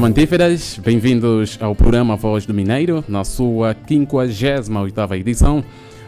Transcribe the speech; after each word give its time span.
Diamantíferas, 0.00 0.80
bem-vindos 0.82 1.58
ao 1.60 1.74
programa 1.74 2.16
Voz 2.16 2.46
do 2.46 2.54
Mineiro, 2.54 3.04
na 3.06 3.22
sua 3.22 3.74
58ª 3.74 5.18
edição. 5.18 5.62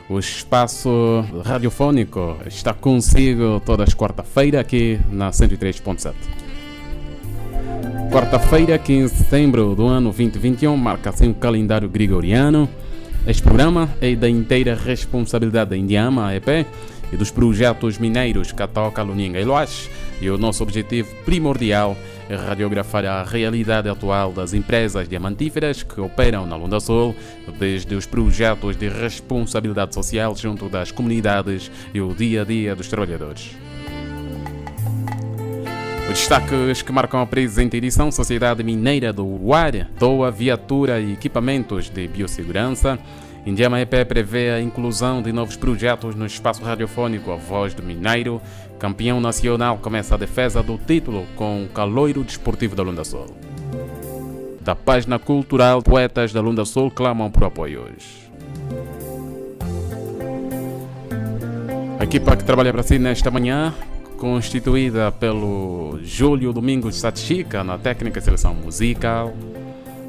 O 0.09 0.19
espaço 0.19 1.23
radiofônico 1.45 2.39
está 2.47 2.73
consigo 2.73 3.61
todas 3.67 3.89
as 3.91 3.95
quarta-feira 3.95 4.61
aqui 4.61 4.98
na 5.11 5.29
103.7. 5.31 6.15
Quarta-feira, 8.11 8.79
15 8.79 9.13
de 9.13 9.20
setembro 9.25 9.75
do 9.75 9.87
ano 9.87 10.09
2021, 10.09 10.75
marca-se 10.75 11.27
um 11.27 11.35
calendário 11.35 11.87
gregoriano. 11.87 12.67
Este 13.27 13.43
programa 13.43 13.91
é 14.01 14.17
da 14.17 14.29
inteira 14.29 14.75
responsabilidade 14.75 15.69
da 15.69 15.77
Indiama, 15.77 16.35
EP, 16.35 16.67
e 17.13 17.17
dos 17.17 17.31
projetos 17.31 17.98
mineiros 17.98 18.53
Catoca, 18.53 19.03
Luninga 19.03 19.39
e 19.39 19.45
Loas. 19.45 19.91
E 20.19 20.31
o 20.31 20.39
nosso 20.39 20.63
objetivo 20.63 21.15
primordial 21.27 21.95
é 21.95 22.12
radiografar 22.37 23.05
a 23.05 23.23
realidade 23.23 23.89
atual 23.89 24.33
das 24.33 24.53
empresas 24.53 25.09
diamantíferas 25.09 25.83
que 25.83 26.01
operam 26.01 26.47
na 26.47 26.57
Lunda 26.57 26.81
Sul, 26.81 27.15
desde 27.59 27.95
os 27.95 28.07
projetos 28.07 28.77
de 28.77 28.89
responsabilidade 28.89 29.95
social 29.95 30.35
junto 30.37 30.69
das 30.69 30.91
comunidades 30.91 31.71
e 31.93 32.01
o 32.01 32.15
dia 32.15 32.43
a 32.43 32.45
dia 32.45 32.75
dos 32.75 32.89
trabalhadores. 32.89 33.57
Os 36.13 36.19
destaques 36.19 36.83
que 36.83 36.93
marcam 36.93 37.23
a 37.23 37.27
presente 37.27 37.77
edição: 37.77 38.13
Sociedade 38.13 38.63
Mineira 38.63 39.13
do 39.13 39.27
Uruguai 39.27 39.87
doa 39.99 40.31
viatura 40.31 41.01
e 41.01 41.15
equipamentos 41.15 41.89
de 41.89 42.07
biossegurança. 42.07 42.98
Indiama 43.47 43.81
EP 43.81 44.07
prevê 44.07 44.51
a 44.51 44.61
inclusão 44.61 45.21
de 45.21 45.33
novos 45.33 45.57
projetos 45.57 46.15
no 46.15 46.27
espaço 46.27 46.63
radiofônico 46.63 47.33
A 47.33 47.37
Voz 47.37 47.75
do 47.75 47.83
Mineiro. 47.83 48.41
Campeão 48.83 49.20
nacional 49.20 49.79
começa 49.79 50.17
a 50.17 50.19
defesa 50.19 50.61
do 50.61 50.77
título 50.77 51.25
com 51.37 51.63
o 51.63 51.69
caloiro 51.69 52.25
desportivo 52.25 52.75
da 52.75 52.83
Lunda 52.83 53.05
Sul. 53.05 53.27
Da 54.61 54.75
página 54.75 55.20
cultural, 55.20 55.81
poetas 55.81 56.33
da 56.33 56.41
Lunda 56.41 56.65
Sul 56.65 56.91
clamam 56.91 57.31
por 57.31 57.45
apoios. 57.45 58.29
A 61.97 62.03
equipa 62.03 62.37
que 62.37 62.42
trabalha 62.42 62.73
para 62.73 62.83
si 62.83 62.98
nesta 62.98 63.31
manhã, 63.31 63.73
constituída 64.19 65.13
pelo 65.13 66.01
Júlio 66.03 66.53
Domingos 66.53 66.97
Satchica 66.97 67.63
na 67.63 67.79
técnica 67.79 68.19
de 68.19 68.25
seleção 68.25 68.53
musical, 68.53 69.33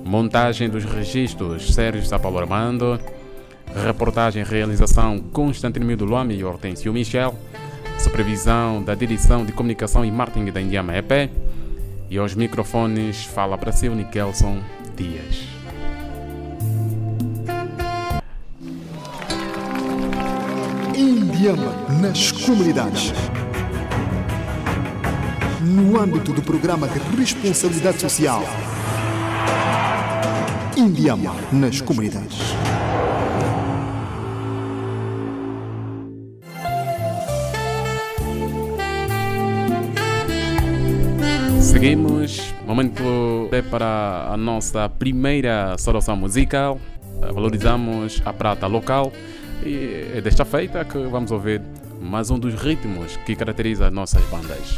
montagem 0.04 0.68
dos 0.68 0.84
registros 0.84 1.76
Sérgio 1.76 2.04
Sapalo 2.04 2.40
Armando, 2.40 3.00
reportagem 3.86 4.42
e 4.42 4.46
realização 4.46 5.20
Constantino 5.20 5.86
Mildo 5.86 6.06
Luame 6.06 6.34
e 6.34 6.44
Hortêncio 6.44 6.92
Michel, 6.92 7.36
supervisão 8.00 8.84
da 8.84 8.96
direção 8.96 9.46
de 9.46 9.52
comunicação 9.52 10.04
e 10.04 10.12
marketing 10.12 10.52
da 10.52 10.62
Indiama 10.62 10.96
EP 10.98 11.30
e 12.10 12.18
aos 12.18 12.36
microfones 12.36 13.26
fala 13.26 13.58
para 13.58 13.72
si 13.72 13.88
o 13.88 13.96
Nikelson 13.96 14.62
Dias. 14.96 15.48
Indiama 20.96 21.74
nas 22.00 22.32
comunidades. 22.32 23.14
No 25.62 26.00
âmbito 26.00 26.32
do 26.34 26.42
programa 26.42 26.88
de 26.88 27.00
responsabilidade 27.18 28.00
social. 28.00 28.44
Indiama 30.78 31.36
nas 31.52 31.82
comunidades. 31.82 32.54
Seguimos, 41.74 42.54
momento 42.68 43.50
é 43.52 43.64
para 43.64 44.28
a 44.32 44.38
nossa 44.38 44.88
primeira 44.88 45.76
solução 45.80 46.16
musical. 46.16 46.80
Valorizamos 47.20 48.22
a 48.24 48.32
prata 48.32 48.68
local 48.68 49.12
e 49.66 50.12
é 50.16 50.22
desta 50.22 50.46
feita 50.46 50.86
que 50.86 51.00
vamos 51.00 51.32
ouvir 51.32 51.64
mais 52.00 52.30
um 52.30 52.38
dos 52.38 52.54
ritmos 52.54 53.18
que 53.26 53.36
caracteriza 53.36 53.88
as 53.88 53.92
nossas 53.92 54.24
bandas. 54.26 54.78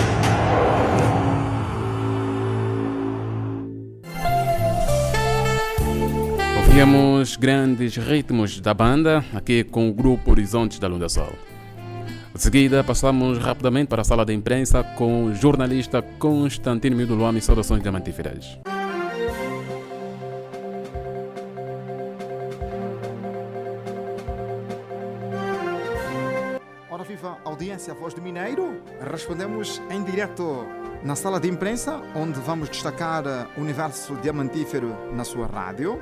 Ouvimos 6.71 7.35
grandes 7.35 7.97
ritmos 7.97 8.61
da 8.61 8.73
banda 8.73 9.25
aqui 9.35 9.61
com 9.61 9.89
o 9.89 9.93
grupo 9.93 10.31
Horizontes 10.31 10.79
da 10.79 10.87
Lunda 10.87 11.09
Sol. 11.09 11.33
De 12.33 12.41
seguida, 12.41 12.81
passamos 12.81 13.37
rapidamente 13.37 13.89
para 13.89 14.03
a 14.03 14.05
sala 14.05 14.25
de 14.25 14.33
imprensa 14.33 14.81
com 14.81 15.25
o 15.25 15.35
jornalista 15.35 16.01
Constantino 16.01 16.95
e 17.01 17.41
saudações 17.41 17.83
diamantíferas. 17.83 18.57
Ora 26.89 27.03
viva 27.03 27.37
audiência 27.43 27.93
Voz 27.93 28.13
do 28.13 28.21
Mineiro, 28.21 28.81
respondemos 29.11 29.81
em 29.89 30.01
direto 30.05 30.65
na 31.03 31.17
sala 31.17 31.37
de 31.37 31.49
imprensa, 31.49 32.01
onde 32.15 32.39
vamos 32.39 32.69
destacar 32.69 33.25
o 33.57 33.61
universo 33.61 34.15
diamantífero 34.15 34.95
na 35.13 35.25
sua 35.25 35.47
rádio. 35.47 35.99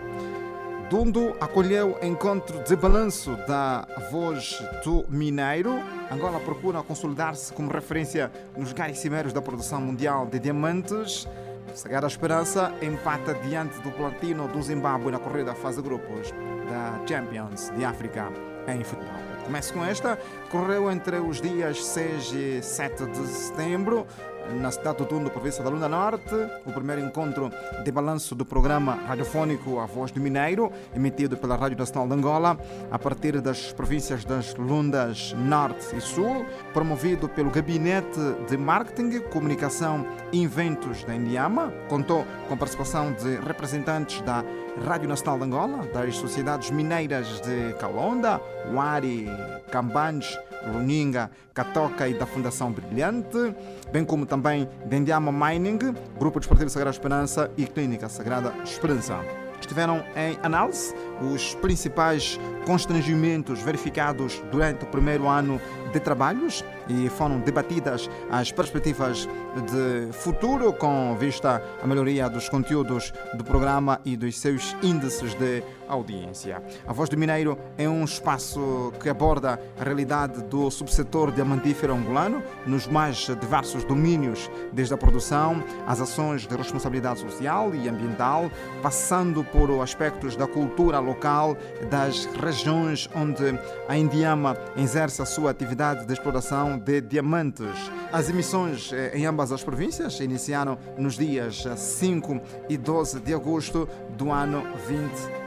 Dundo 0.89 1.35
acolheu 1.39 1.99
encontro 2.01 2.63
de 2.63 2.75
balanço 2.75 3.35
da 3.47 3.87
voz 4.09 4.59
do 4.83 5.05
Mineiro. 5.07 5.79
Angola 6.11 6.39
procura 6.39 6.81
consolidar-se 6.81 7.53
como 7.53 7.71
referência 7.71 8.31
nos 8.57 8.73
gás 8.73 8.97
cimeiros 8.97 9.31
da 9.31 9.39
produção 9.39 9.79
mundial 9.79 10.25
de 10.25 10.39
diamantes. 10.39 11.27
Sagrada 11.75 12.07
Esperança 12.07 12.73
empata 12.81 13.35
diante 13.35 13.79
do 13.81 13.91
platino 13.91 14.47
do 14.47 14.59
Zimbábue 14.63 15.11
na 15.11 15.19
corrida 15.19 15.53
fase 15.53 15.79
de 15.79 15.87
grupos 15.87 16.33
da 16.67 16.99
Champions 17.07 17.71
de 17.77 17.85
África 17.85 18.31
em 18.67 18.83
futebol. 18.83 19.13
Começo 19.45 19.73
com 19.73 19.85
esta, 19.85 20.17
correu 20.49 20.91
entre 20.91 21.17
os 21.17 21.39
dias 21.39 21.85
6 21.85 22.33
e 22.33 22.63
7 22.63 23.05
de 23.05 23.27
setembro 23.27 24.07
na 24.53 24.71
cidade 24.71 24.97
do 24.97 25.05
Tundo, 25.05 25.29
província 25.29 25.63
da 25.63 25.69
Lunda 25.69 25.87
Norte, 25.87 26.35
o 26.65 26.71
primeiro 26.71 27.01
encontro 27.01 27.51
de 27.83 27.91
balanço 27.91 28.35
do 28.35 28.45
programa 28.45 28.95
radiofónico 29.07 29.79
A 29.79 29.85
Voz 29.85 30.11
do 30.11 30.19
Mineiro, 30.19 30.71
emitido 30.95 31.37
pela 31.37 31.55
Rádio 31.55 31.77
Nacional 31.77 32.07
de 32.07 32.13
Angola, 32.13 32.57
a 32.91 32.99
partir 32.99 33.39
das 33.41 33.71
províncias 33.71 34.25
das 34.25 34.55
Lundas 34.55 35.33
Norte 35.33 35.95
e 35.95 36.01
Sul, 36.01 36.45
promovido 36.73 37.29
pelo 37.29 37.49
Gabinete 37.49 38.19
de 38.47 38.57
Marketing, 38.57 39.19
Comunicação 39.29 40.05
e 40.31 40.41
Inventos 40.41 41.03
da 41.03 41.15
Indiama, 41.15 41.71
contou 41.87 42.25
com 42.47 42.53
a 42.53 42.57
participação 42.57 43.11
de 43.13 43.35
representantes 43.37 44.21
da 44.21 44.43
Rádio 44.85 45.07
Nacional 45.09 45.37
de 45.37 45.45
Angola, 45.45 45.85
das 45.93 46.15
sociedades 46.15 46.71
mineiras 46.71 47.41
de 47.41 47.73
Calonda, 47.79 48.41
Wari, 48.73 49.27
Cambandes, 49.71 50.37
Luninga, 50.73 51.29
Catoca 51.53 52.07
e 52.07 52.13
da 52.13 52.25
Fundação 52.25 52.71
Brilhante, 52.71 53.55
bem 53.91 54.03
como 54.03 54.25
também 54.25 54.67
Dendiama 54.85 55.31
Mining, 55.31 55.93
Grupo 56.17 56.39
Desportivo 56.39 56.69
Sagrada 56.69 56.95
Esperança 56.95 57.51
e 57.57 57.65
Clínica 57.65 58.09
Sagrada 58.09 58.53
Esperança. 58.63 59.19
Estiveram 59.59 60.03
em 60.15 60.37
análise 60.41 60.95
os 61.21 61.53
principais 61.55 62.39
constrangimentos 62.65 63.61
verificados 63.61 64.41
durante 64.51 64.85
o 64.85 64.87
primeiro 64.87 65.27
ano 65.27 65.59
de 65.91 65.99
trabalhos 65.99 66.63
e 66.89 67.07
foram 67.09 67.39
debatidas 67.39 68.09
as 68.29 68.51
perspectivas 68.51 69.27
de 69.71 70.11
futuro 70.11 70.73
com 70.73 71.15
vista 71.17 71.61
à 71.81 71.87
melhoria 71.87 72.29
dos 72.29 72.49
conteúdos 72.49 73.13
do 73.35 73.43
programa 73.43 74.01
e 74.03 74.17
dos 74.17 74.37
seus 74.39 74.75
índices 74.81 75.33
de 75.35 75.63
audiência. 75.89 76.61
A 76.87 76.93
Voz 76.93 77.09
do 77.09 77.17
Mineiro 77.17 77.57
é 77.77 77.89
um 77.89 78.03
espaço 78.03 78.93
que 79.01 79.09
aborda 79.09 79.59
a 79.79 79.83
realidade 79.83 80.41
do 80.43 80.69
subsetor 80.69 81.31
diamantífero 81.31 81.93
angolano 81.93 82.41
nos 82.65 82.87
mais 82.87 83.17
diversos 83.39 83.83
domínios, 83.83 84.49
desde 84.71 84.93
a 84.93 84.97
produção, 84.97 85.63
as 85.85 85.99
ações 85.99 86.47
de 86.47 86.55
responsabilidade 86.55 87.19
social 87.19 87.73
e 87.73 87.89
ambiental, 87.89 88.49
passando 88.81 89.43
por 89.43 89.69
aspectos 89.81 90.35
da 90.35 90.47
cultura 90.47 90.99
local, 90.99 91.57
das 91.89 92.25
regiões 92.25 93.09
onde 93.15 93.59
a 93.87 93.97
Indiama 93.97 94.55
exerce 94.77 95.21
a 95.21 95.25
sua 95.25 95.51
atividade 95.51 96.05
de 96.05 96.13
exploração 96.13 96.77
de 96.77 97.01
diamantes. 97.01 97.67
As 98.11 98.29
emissões 98.29 98.91
eh, 98.93 99.11
em 99.13 99.25
ambas 99.25 99.51
as 99.51 99.63
províncias 99.63 100.19
iniciaram 100.19 100.77
nos 100.97 101.15
dias 101.15 101.63
5 101.75 102.41
e 102.67 102.77
12 102.77 103.19
de 103.19 103.33
agosto 103.33 103.87
do 104.17 104.31
ano 104.31 104.63
2020. 104.87 105.38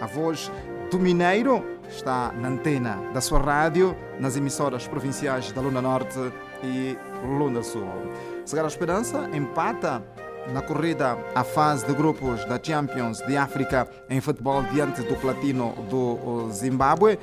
A 0.00 0.06
voz 0.06 0.50
do 0.90 0.98
Mineiro 0.98 1.64
está 1.88 2.32
na 2.32 2.48
antena 2.48 2.98
da 3.12 3.20
sua 3.20 3.38
rádio, 3.40 3.96
nas 4.18 4.36
emissoras 4.36 4.86
provinciais 4.86 5.52
da 5.52 5.60
Luna 5.60 5.82
Norte 5.82 6.18
e 6.62 6.96
Luna 7.24 7.62
Sul. 7.62 7.86
Sagrada 8.44 8.68
Esperança 8.68 9.28
empata 9.32 10.02
na 10.52 10.62
corrida 10.62 11.18
à 11.34 11.44
fase 11.44 11.86
de 11.86 11.92
grupos 11.92 12.44
da 12.44 12.58
Champions 12.62 13.20
de 13.20 13.36
África 13.36 13.88
em 14.08 14.20
futebol 14.20 14.62
diante 14.62 15.02
do 15.02 15.14
platino 15.16 15.74
do 15.90 16.50
Zimbábue. 16.50 17.18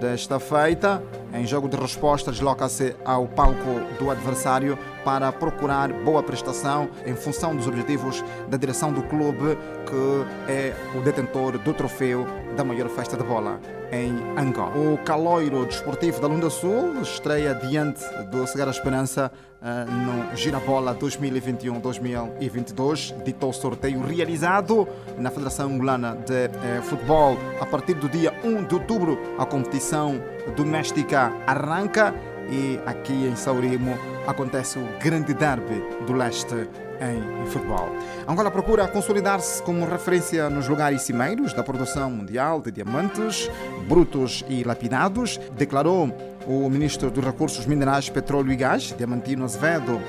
Desta 0.00 0.40
feita, 0.40 1.02
em 1.32 1.46
jogo 1.46 1.68
de 1.68 1.76
resposta, 1.76 2.32
desloca-se 2.32 2.96
ao 3.04 3.28
palco 3.28 3.78
do 3.98 4.10
adversário 4.10 4.76
para 5.04 5.30
procurar 5.32 5.92
boa 5.92 6.22
prestação 6.22 6.88
em 7.04 7.14
função 7.14 7.54
dos 7.54 7.66
objetivos 7.66 8.24
da 8.48 8.56
direção 8.56 8.92
do 8.92 9.02
clube, 9.02 9.58
que 9.86 10.50
é 10.50 10.74
o 10.96 11.00
detentor 11.00 11.58
do 11.58 11.74
troféu 11.74 12.26
da 12.56 12.64
maior 12.64 12.88
festa 12.88 13.16
de 13.16 13.24
bola 13.24 13.60
em 13.92 14.12
Angola. 14.38 14.76
O 14.76 14.96
caloiro 14.98 15.66
desportivo 15.66 16.20
da 16.20 16.26
Lunda 16.26 16.48
Sul 16.48 17.02
estreia 17.02 17.54
diante 17.54 18.02
do 18.30 18.46
Cegar 18.46 18.68
Esperança 18.68 19.30
uh, 19.60 19.90
no 19.90 20.34
Girabola 20.34 20.94
2021-2022. 20.94 23.22
Ditou 23.22 23.52
sorteio 23.52 24.00
realizado 24.02 24.88
na 25.18 25.30
Federação 25.30 25.74
Angolana 25.74 26.16
de 26.16 26.46
uh, 26.46 26.80
Futebol. 26.82 27.36
A 27.60 27.66
partir 27.66 27.92
do 27.94 28.08
dia 28.08 28.32
1 28.42 28.64
de 28.64 28.74
outubro, 28.74 29.18
a 29.38 29.44
competição 29.44 30.18
doméstica 30.56 31.30
arranca 31.46 32.14
e 32.50 32.80
aqui 32.86 33.26
em 33.26 33.36
Saurimo 33.36 33.94
acontece 34.26 34.78
o 34.78 34.86
grande 35.02 35.34
derby 35.34 35.82
do 36.06 36.12
leste 36.12 36.68
em 37.00 37.46
futebol. 37.46 37.88
Angola 38.28 38.50
procura 38.50 38.86
consolidar-se 38.86 39.62
como 39.62 39.84
referência 39.84 40.48
nos 40.48 40.68
lugares 40.68 41.02
cimeiros 41.02 41.52
da 41.52 41.62
produção 41.62 42.10
mundial 42.10 42.60
de 42.60 42.70
diamantes 42.70 43.50
brutos 43.88 44.44
e 44.48 44.62
lapidados, 44.62 45.38
declarou 45.56 46.14
o 46.46 46.70
ministro 46.70 47.10
dos 47.10 47.24
Recursos 47.24 47.66
Minerais, 47.66 48.08
Petróleo 48.08 48.52
e 48.52 48.56
Gás, 48.56 48.94
Diamantino 48.96 49.44
Azevedo. 49.44 50.00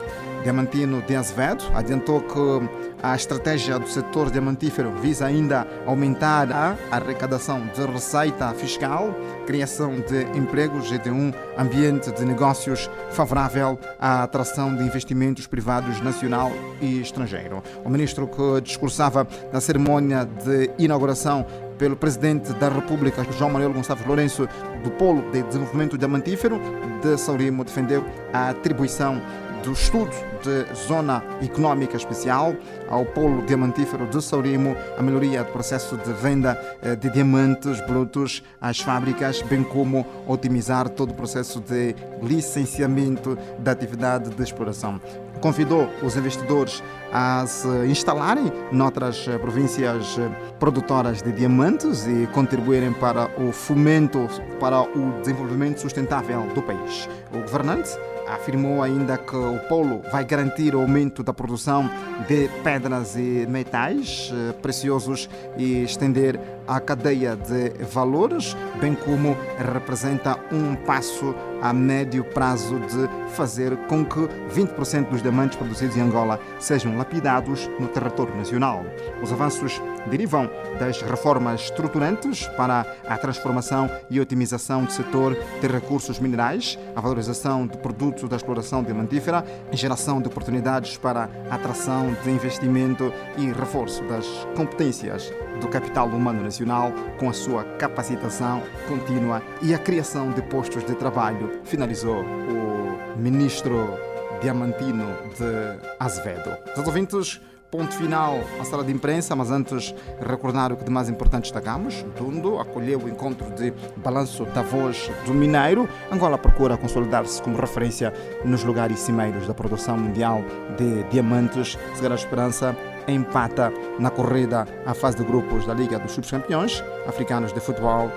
Diamantino 0.43 1.01
de 1.01 1.15
Azevedo 1.15 1.63
adiantou 1.73 2.21
que 2.21 2.69
a 3.01 3.15
estratégia 3.15 3.79
do 3.79 3.87
setor 3.87 4.29
diamantífero 4.29 4.91
visa 4.91 5.25
ainda 5.25 5.65
aumentar 5.85 6.51
a 6.51 6.75
arrecadação 6.91 7.67
de 7.73 7.85
receita 7.85 8.53
fiscal, 8.53 9.13
criação 9.45 9.95
de 10.01 10.23
empregos 10.37 10.91
e 10.91 10.97
de 10.97 11.09
um 11.09 11.33
ambiente 11.57 12.11
de 12.11 12.25
negócios 12.25 12.89
favorável 13.11 13.79
à 13.99 14.23
atração 14.23 14.75
de 14.75 14.83
investimentos 14.83 15.47
privados 15.47 16.01
nacional 16.01 16.51
e 16.81 17.01
estrangeiro. 17.01 17.63
O 17.83 17.89
ministro 17.89 18.27
que 18.27 18.61
discursava 18.61 19.27
na 19.51 19.59
cerimônia 19.59 20.25
de 20.25 20.69
inauguração 20.77 21.45
pelo 21.77 21.95
presidente 21.95 22.53
da 22.53 22.69
República, 22.69 23.25
João 23.37 23.49
Manuel 23.49 23.73
Gonçalves 23.73 24.05
Lourenço, 24.05 24.47
do 24.83 24.91
Polo 24.91 25.21
de 25.31 25.41
Desenvolvimento 25.43 25.97
Diamantífero 25.97 26.59
de 27.01 27.17
Saurimo, 27.17 27.63
defendeu 27.63 28.05
a 28.31 28.49
atribuição 28.49 29.21
do 29.63 29.71
estudo 29.71 30.11
de 30.43 30.75
Zona 30.75 31.23
Económica 31.41 31.95
Especial 31.95 32.53
ao 32.89 33.05
Polo 33.05 33.41
Diamantífero 33.45 34.05
de 34.07 34.21
Saurimo, 34.21 34.75
a 34.97 35.01
melhoria 35.01 35.41
do 35.41 35.51
processo 35.53 35.95
de 35.95 36.11
venda 36.11 36.59
eh, 36.81 36.97
de 36.97 37.09
diamantes 37.09 37.79
brutos 37.87 38.43
às 38.59 38.79
fábricas, 38.79 39.41
bem 39.41 39.63
como 39.63 40.05
otimizar 40.27 40.89
todo 40.89 41.11
o 41.11 41.13
processo 41.13 41.61
de 41.61 41.95
licenciamento 42.21 43.37
da 43.57 43.71
atividade 43.71 44.29
de 44.31 44.43
exploração. 44.43 44.99
Convidou 45.39 45.89
os 46.01 46.15
investidores 46.17 46.83
a 47.11 47.45
se 47.47 47.67
instalarem 47.87 48.51
noutras 48.69 49.25
eh, 49.27 49.37
províncias 49.37 50.17
eh, 50.19 50.29
produtoras 50.59 51.21
de 51.21 51.31
diamantes 51.31 52.05
e 52.05 52.27
contribuírem 52.27 52.91
para 52.91 53.31
o 53.41 53.53
fomento, 53.53 54.27
para 54.59 54.81
o 54.81 55.21
desenvolvimento 55.21 55.79
sustentável 55.79 56.47
do 56.53 56.61
país. 56.61 57.07
O 57.33 57.39
governante 57.39 57.91
afirmou 58.27 58.81
ainda 58.81 59.17
que 59.17 59.35
o 59.35 59.59
polo 59.67 60.01
vai 60.11 60.23
garantir 60.23 60.75
o 60.75 60.81
aumento 60.81 61.23
da 61.23 61.33
produção 61.33 61.89
de 62.27 62.49
pedras 62.63 63.15
e 63.15 63.45
metais 63.47 64.31
eh, 64.33 64.53
preciosos 64.61 65.29
e 65.57 65.83
estender 65.83 66.39
a 66.67 66.79
cadeia 66.79 67.35
de 67.35 67.83
valores, 67.85 68.55
bem 68.79 68.95
como 68.95 69.35
representa 69.57 70.39
um 70.51 70.75
passo 70.75 71.35
a 71.61 71.71
médio 71.71 72.25
prazo 72.25 72.77
de 72.79 73.33
fazer 73.33 73.75
com 73.87 74.03
que 74.03 74.19
20% 74.53 75.09
dos 75.09 75.21
diamantes 75.21 75.57
produzidos 75.57 75.95
em 75.95 76.01
Angola 76.01 76.39
sejam 76.59 76.97
lapidados 76.97 77.69
no 77.79 77.87
território 77.87 78.35
nacional. 78.35 78.83
Os 79.21 79.31
avanços 79.31 79.81
derivam 80.07 80.49
das 80.77 81.01
reformas 81.01 81.61
estruturantes 81.61 82.47
para 82.57 82.85
a 83.07 83.17
transformação 83.17 83.89
e 84.09 84.19
otimização 84.19 84.83
do 84.83 84.91
setor 84.91 85.37
de 85.61 85.67
recursos 85.67 86.19
minerais, 86.19 86.77
a 86.95 86.99
valorização 86.99 87.65
de 87.65 87.77
produtos 87.77 88.27
da 88.27 88.35
exploração 88.35 88.83
diamantífera, 88.83 89.45
geração 89.71 90.21
de 90.21 90.27
oportunidades 90.27 90.97
para 90.97 91.29
atração 91.49 92.13
de 92.23 92.29
investimento 92.29 93.13
e 93.37 93.45
reforço 93.51 94.03
das 94.03 94.25
competências 94.55 95.31
do 95.59 95.67
capital 95.67 96.07
humano 96.07 96.43
nacional 96.43 96.91
com 97.17 97.29
a 97.29 97.33
sua 97.33 97.63
capacitação 97.77 98.61
contínua 98.87 99.41
e 99.61 99.73
a 99.73 99.77
criação 99.77 100.31
de 100.31 100.41
postos 100.41 100.83
de 100.85 100.95
trabalho, 100.95 101.61
finalizou 101.63 102.23
o 102.23 103.17
ministro 103.17 103.97
Diamantino 104.41 105.05
de 105.37 105.79
Azevedo. 105.99 106.57
Os 106.75 106.85
ouvintes, 106.85 107.39
ponto 107.71 107.93
final 107.95 108.39
à 108.59 108.65
sala 108.65 108.83
de 108.83 108.91
imprensa, 108.91 109.35
mas 109.35 109.49
antes 109.49 109.95
recordar 110.19 110.71
o 110.71 110.77
que 110.77 110.83
de 110.83 110.91
mais 110.91 111.09
importante 111.09 111.43
destacamos. 111.43 112.05
Tundo 112.17 112.59
acolheu 112.59 112.99
o 112.99 113.09
encontro 113.09 113.49
de 113.51 113.73
balanço 113.97 114.45
da 114.45 114.61
voz 114.61 115.09
do 115.25 115.33
Mineiro. 115.33 115.87
Angola 116.11 116.37
procura 116.37 116.77
consolidar-se 116.77 117.41
como 117.41 117.57
referência 117.57 118.13
nos 118.43 118.63
lugares 118.63 118.99
cimeiros 118.99 119.47
da 119.47 119.53
produção 119.53 119.97
mundial 119.97 120.43
de 120.77 121.03
diamantes. 121.09 121.77
Segura 121.95 122.13
a 122.13 122.17
esperança 122.17 122.75
empata 123.07 123.71
na 123.99 124.09
corrida 124.09 124.67
à 124.85 124.93
fase 124.93 125.17
de 125.17 125.23
grupos 125.23 125.65
da 125.65 125.73
Liga 125.73 125.99
dos 125.99 126.11
Subcampeões 126.13 126.83
Africanos 127.07 127.53
de 127.53 127.59
Futebol. 127.59 128.11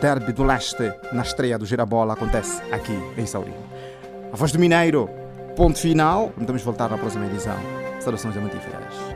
Derby 0.00 0.32
do 0.32 0.44
Leste, 0.44 0.92
na 1.12 1.22
estreia 1.22 1.58
do 1.58 1.66
Girabola, 1.66 2.12
acontece 2.12 2.62
aqui 2.70 2.96
em 3.18 3.26
Saurinho. 3.26 3.58
A 4.32 4.36
voz 4.36 4.52
do 4.52 4.58
Mineiro, 4.58 5.10
ponto 5.56 5.78
final. 5.78 6.32
Vamos 6.36 6.62
voltar 6.62 6.88
na 6.88 6.96
próxima 6.96 7.26
edição. 7.26 7.56
Saudações 7.98 8.32
diamantíferas. 8.32 9.09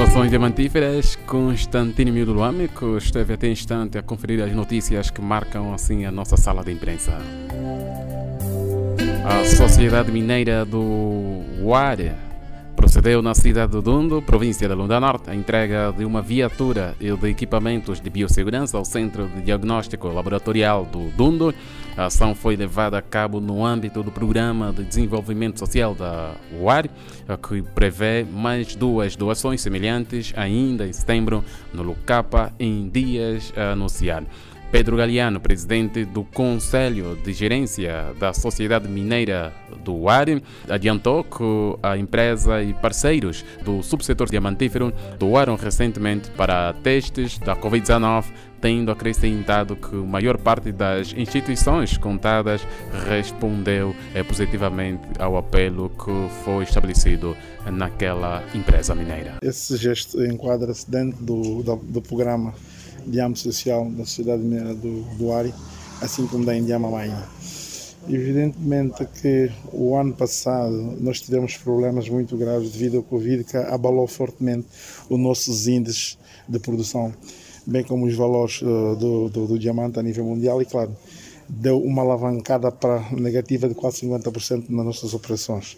Saudações 0.00 0.30
diamantíferas, 0.30 1.16
Constantino 1.26 2.10
Miúdo 2.10 2.32
Luame, 2.32 2.68
que 2.68 2.86
esteve 2.96 3.34
até 3.34 3.48
instante 3.48 3.98
a 3.98 4.02
conferir 4.02 4.42
as 4.42 4.50
notícias 4.50 5.10
que 5.10 5.20
marcam 5.20 5.74
assim 5.74 6.06
a 6.06 6.10
nossa 6.10 6.38
sala 6.38 6.64
de 6.64 6.72
imprensa. 6.72 7.18
A 9.22 9.44
Sociedade 9.44 10.10
Mineira 10.10 10.64
do 10.64 11.42
Uare 11.62 12.12
procedeu 12.80 13.20
na 13.20 13.34
cidade 13.34 13.72
de 13.72 13.82
Dundo, 13.82 14.22
província 14.22 14.66
da 14.66 14.74
Lunda 14.74 14.98
Norte, 14.98 15.28
a 15.28 15.34
entrega 15.34 15.92
de 15.92 16.02
uma 16.02 16.22
viatura 16.22 16.96
e 16.98 17.14
de 17.14 17.28
equipamentos 17.28 18.00
de 18.00 18.08
biossegurança 18.08 18.78
ao 18.78 18.86
Centro 18.86 19.28
de 19.28 19.42
Diagnóstico 19.42 20.08
Laboratorial 20.08 20.86
do 20.86 21.10
Dundo. 21.10 21.54
A 21.94 22.06
ação 22.06 22.34
foi 22.34 22.56
levada 22.56 22.96
a 22.96 23.02
cabo 23.02 23.38
no 23.38 23.66
âmbito 23.66 24.02
do 24.02 24.10
Programa 24.10 24.72
de 24.72 24.82
Desenvolvimento 24.82 25.58
Social 25.58 25.94
da 25.94 26.32
UAR, 26.58 26.88
que 27.46 27.60
prevê 27.74 28.24
mais 28.24 28.74
duas 28.74 29.14
doações 29.14 29.60
semelhantes 29.60 30.32
ainda 30.34 30.86
em 30.86 30.92
setembro 30.94 31.44
no 31.74 31.82
Lucapa, 31.82 32.50
em 32.58 32.88
dias 32.88 33.52
a 33.54 33.72
anunciar. 33.72 34.24
Pedro 34.70 34.96
Galeano, 34.96 35.40
presidente 35.40 36.04
do 36.04 36.22
Conselho 36.22 37.16
de 37.16 37.32
Gerência 37.32 38.14
da 38.20 38.32
Sociedade 38.32 38.88
Mineira 38.88 39.52
do 39.84 40.08
Ar, 40.08 40.26
adiantou 40.68 41.24
que 41.24 41.76
a 41.82 41.96
empresa 41.96 42.62
e 42.62 42.72
parceiros 42.72 43.44
do 43.64 43.82
subsetor 43.82 44.28
diamantífero 44.30 44.92
doaram 45.18 45.56
recentemente 45.56 46.30
para 46.30 46.72
testes 46.74 47.38
da 47.38 47.56
Covid-19 47.56 48.26
tendo 48.60 48.92
acrescentado 48.92 49.74
que 49.74 49.96
a 49.96 50.04
maior 50.04 50.36
parte 50.36 50.70
das 50.70 51.14
instituições 51.14 51.96
contadas 51.96 52.60
respondeu 53.08 53.94
eh, 54.14 54.22
positivamente 54.22 55.02
ao 55.18 55.36
apelo 55.36 55.90
que 55.90 56.44
foi 56.44 56.64
estabelecido 56.64 57.34
naquela 57.72 58.42
empresa 58.54 58.94
mineira. 58.94 59.38
Esse 59.42 59.76
gesto 59.76 60.22
enquadra-se 60.22 60.90
dentro 60.90 61.24
do, 61.24 61.62
do, 61.62 61.76
do 61.76 62.02
programa 62.02 62.54
de 63.06 63.38
social 63.38 63.90
da 63.90 64.04
sociedade 64.04 64.42
mineira 64.42 64.74
do, 64.74 65.02
do 65.16 65.32
Ari, 65.32 65.52
assim 66.00 66.26
como 66.26 66.44
da 66.44 66.56
Indiama 66.56 66.90
Maia. 66.90 67.28
Evidentemente 68.08 69.04
que 69.20 69.50
o 69.72 69.94
ano 69.94 70.14
passado 70.14 70.96
nós 71.00 71.20
tivemos 71.20 71.56
problemas 71.56 72.08
muito 72.08 72.36
graves 72.36 72.70
devido 72.70 72.98
ao 72.98 73.02
Covid 73.02 73.44
que 73.44 73.56
abalou 73.56 74.06
fortemente 74.06 74.66
os 75.08 75.18
nossos 75.18 75.68
índices 75.68 76.18
de 76.48 76.58
produção, 76.58 77.12
bem 77.66 77.84
como 77.84 78.06
os 78.06 78.14
valores 78.14 78.62
uh, 78.62 78.96
do, 78.96 79.28
do, 79.28 79.46
do, 79.48 79.58
diamante 79.58 79.98
a 79.98 80.02
nível 80.02 80.24
mundial 80.24 80.62
e, 80.62 80.64
claro, 80.64 80.96
deu 81.48 81.78
uma 81.78 82.02
alavancada 82.02 82.72
para 82.72 83.00
negativa 83.12 83.68
de 83.68 83.74
quase 83.74 84.06
50% 84.06 84.70
nas 84.70 84.86
nossas 84.86 85.12
operações. 85.12 85.76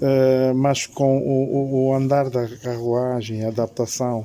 Uh, 0.00 0.54
mas 0.54 0.86
com 0.86 1.18
o, 1.18 1.88
o 1.88 1.94
andar 1.94 2.30
da 2.30 2.48
carruagem, 2.48 3.44
a 3.44 3.48
adaptação, 3.48 4.24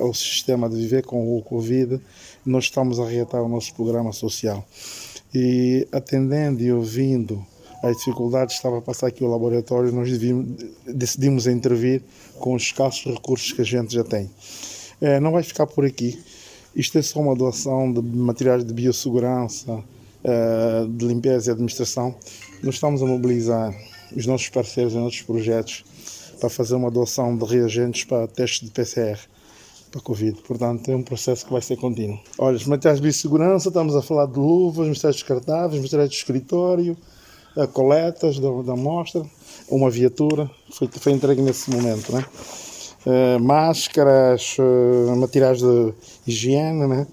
ao 0.00 0.12
sistema 0.12 0.68
de 0.68 0.76
viver 0.76 1.04
com 1.04 1.36
o 1.36 1.42
Covid, 1.42 2.00
nós 2.44 2.64
estamos 2.64 2.98
a 2.98 3.06
reatar 3.06 3.42
o 3.42 3.48
nosso 3.48 3.74
programa 3.74 4.12
social. 4.12 4.64
E 5.34 5.86
atendendo 5.92 6.62
e 6.62 6.72
ouvindo 6.72 7.44
as 7.82 7.96
dificuldades 7.98 8.54
que 8.54 8.58
estava 8.58 8.78
a 8.78 8.82
passar 8.82 9.06
aqui 9.06 9.24
o 9.24 9.28
laboratório, 9.28 9.92
nós 9.92 10.10
devíamos, 10.10 10.48
decidimos 10.86 11.46
intervir 11.46 12.02
com 12.38 12.54
os 12.54 12.62
escassos 12.62 13.04
recursos 13.04 13.52
que 13.52 13.62
a 13.62 13.64
gente 13.64 13.94
já 13.94 14.04
tem. 14.04 14.30
É, 15.00 15.18
não 15.20 15.32
vai 15.32 15.42
ficar 15.42 15.66
por 15.66 15.84
aqui. 15.84 16.18
Isto 16.74 16.98
é 16.98 17.02
só 17.02 17.20
uma 17.20 17.34
doação 17.34 17.92
de 17.92 18.02
materiais 18.02 18.64
de 18.64 18.72
biossegurança, 18.72 19.82
eh, 20.22 20.86
de 20.88 21.06
limpeza 21.06 21.50
e 21.50 21.52
administração. 21.52 22.14
Nós 22.62 22.74
estamos 22.74 23.02
a 23.02 23.06
mobilizar 23.06 23.74
os 24.14 24.26
nossos 24.26 24.48
parceiros 24.50 24.94
em 24.94 25.00
outros 25.00 25.22
projetos 25.22 25.82
para 26.38 26.50
fazer 26.50 26.74
uma 26.74 26.90
doação 26.90 27.36
de 27.36 27.44
reagentes 27.44 28.04
para 28.04 28.28
testes 28.28 28.68
de 28.68 28.70
PCR 28.70 29.18
para 29.90 30.00
Covid. 30.00 30.40
Portanto, 30.42 30.90
é 30.90 30.96
um 30.96 31.02
processo 31.02 31.44
que 31.44 31.52
vai 31.52 31.60
ser 31.60 31.76
contínuo. 31.76 32.18
Olha, 32.38 32.56
os 32.56 32.66
materiais 32.66 32.98
de 32.98 33.02
biossegurança, 33.02 33.68
estamos 33.68 33.96
a 33.96 34.02
falar 34.02 34.26
de 34.26 34.38
luvas, 34.38 34.86
materiais 34.86 35.16
descartáveis, 35.16 35.82
materiais 35.82 36.10
de 36.10 36.16
escritório, 36.16 36.96
eh, 37.56 37.66
coletas 37.66 38.38
da, 38.38 38.48
da 38.62 38.72
amostra, 38.74 39.24
uma 39.68 39.90
viatura, 39.90 40.48
foi, 40.72 40.88
foi 40.88 41.12
entregue 41.12 41.42
nesse 41.42 41.70
momento, 41.70 42.12
né? 42.12 42.24
Uh, 43.06 43.40
máscaras, 43.40 44.56
uh, 44.58 45.16
materiais 45.16 45.58
de 45.58 45.94
higiene, 46.26 46.86
né? 46.86 47.06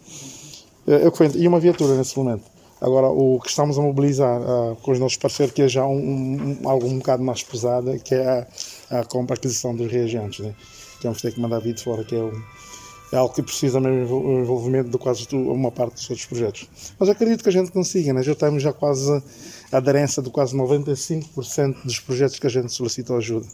Uh, 0.85 1.37
e 1.37 1.47
uma 1.47 1.59
viatura 1.59 1.95
nesse 1.95 2.17
momento. 2.17 2.43
Agora, 2.79 3.07
o 3.07 3.39
que 3.39 3.49
estamos 3.49 3.79
a 3.79 3.81
mobilizar 3.81 4.39
com 4.83 4.91
os 4.91 4.99
nossos 4.99 5.17
parceiros, 5.17 5.55
que 5.55 5.63
é 5.63 5.67
já 5.67 5.83
um, 5.87 6.59
um, 6.61 6.69
algo 6.69 6.85
um 6.85 6.99
bocado 6.99 7.23
mais 7.23 7.41
pesado, 7.41 7.97
que 7.99 8.13
é 8.13 8.47
a, 8.91 8.99
a 8.99 9.03
compra 9.05 9.35
aquisição 9.35 9.75
dos 9.75 9.91
reagentes, 9.91 10.45
né? 10.45 10.53
que 10.99 11.03
vamos 11.03 11.21
ter 11.21 11.33
que 11.33 11.39
mandar 11.39 11.59
vir 11.59 11.73
de 11.73 11.83
fora, 11.83 12.03
que 12.03 12.15
é 12.15 12.21
um, 12.21 12.43
é 13.12 13.17
algo 13.17 13.34
que 13.34 13.41
precisa 13.41 13.80
mesmo 13.80 14.17
o 14.17 14.39
envolvimento 14.39 14.89
de 14.89 14.98
quase 14.98 15.28
uma 15.34 15.72
parte 15.72 15.96
dos 15.96 16.10
outros 16.10 16.28
projetos. 16.28 16.67
Mas 17.00 17.10
acredito 17.10 17.43
que 17.43 17.50
a 17.50 17.52
gente 17.52 17.72
consiga, 17.72 18.13
né? 18.13 18.22
já 18.22 18.36
temos 18.36 18.62
já 18.62 18.74
quase 18.74 19.22
aderência 19.72 20.22
de 20.22 20.30
quase 20.30 20.56
95% 20.56 21.84
dos 21.84 22.00
projetos 22.00 22.39
que 22.39 22.48
a 22.48 22.50
gente 22.50 22.72
solicitou 22.72 23.17
ajuda. 23.17 23.46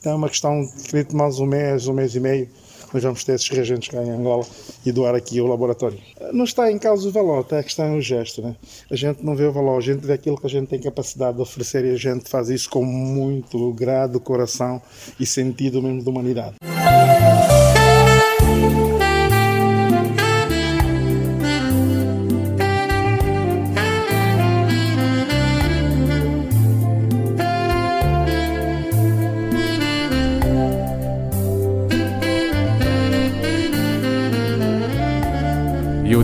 Então 0.00 0.12
é 0.12 0.14
uma 0.14 0.28
questão, 0.28 0.68
acredito, 0.84 1.16
mais 1.16 1.38
um 1.38 1.46
mês, 1.46 1.86
um 1.86 1.92
mês 1.92 2.14
e 2.14 2.20
meio, 2.20 2.48
nós 2.92 3.02
vamos 3.02 3.24
ter 3.24 3.34
esses 3.34 3.48
reagentes 3.48 3.88
cá 3.88 4.02
em 4.02 4.10
Angola 4.10 4.46
e 4.84 4.92
doar 4.92 5.14
aqui 5.14 5.38
ao 5.38 5.46
laboratório. 5.46 5.98
Não 6.32 6.44
está 6.44 6.70
em 6.70 6.78
causa 6.78 7.08
o 7.08 7.12
valor, 7.12 7.40
está 7.40 7.58
a 7.58 7.62
questão 7.62 7.86
é 7.86 7.96
o 7.96 8.00
gesto. 8.00 8.40
Né? 8.40 8.56
A 8.90 8.96
gente 8.96 9.24
não 9.24 9.34
vê 9.34 9.44
o 9.44 9.52
valor, 9.52 9.76
a 9.76 9.80
gente 9.80 10.06
vê 10.06 10.12
aquilo 10.12 10.38
que 10.38 10.46
a 10.46 10.50
gente 10.50 10.68
tem 10.68 10.80
capacidade 10.80 11.36
de 11.36 11.42
oferecer 11.42 11.84
e 11.84 11.90
a 11.90 11.96
gente 11.96 12.28
faz 12.28 12.48
isso 12.48 12.70
com 12.70 12.84
muito 12.84 13.72
grado, 13.72 14.20
coração 14.20 14.80
e 15.18 15.26
sentido 15.26 15.82
mesmo 15.82 16.02
de 16.02 16.08
humanidade. 16.08 16.56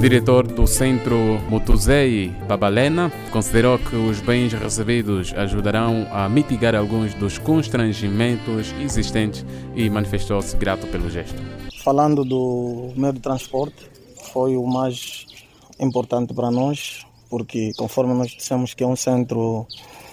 Diretor 0.02 0.48
do 0.48 0.66
Centro 0.66 1.16
Mutuzei 1.48 2.26
Babalena 2.48 3.12
considerou 3.30 3.78
que 3.78 3.94
os 3.94 4.20
bens 4.20 4.52
recebidos 4.52 5.32
ajudarão 5.32 6.08
a 6.10 6.28
mitigar 6.28 6.74
alguns 6.74 7.14
dos 7.14 7.38
constrangimentos 7.38 8.74
existentes 8.80 9.46
e 9.76 9.88
manifestou-se 9.88 10.56
grato 10.56 10.88
pelo 10.88 11.08
gesto. 11.08 11.40
Falando 11.84 12.24
do 12.24 12.92
meio 12.96 13.12
de 13.12 13.20
transporte, 13.20 13.88
foi 14.32 14.56
o 14.56 14.66
mais 14.66 15.24
importante 15.78 16.34
para 16.34 16.50
nós, 16.50 17.06
porque 17.30 17.70
conforme 17.76 18.12
nós 18.12 18.32
dissemos 18.32 18.74
que 18.74 18.82
é 18.82 18.86
um 18.88 18.96
centro 18.96 19.68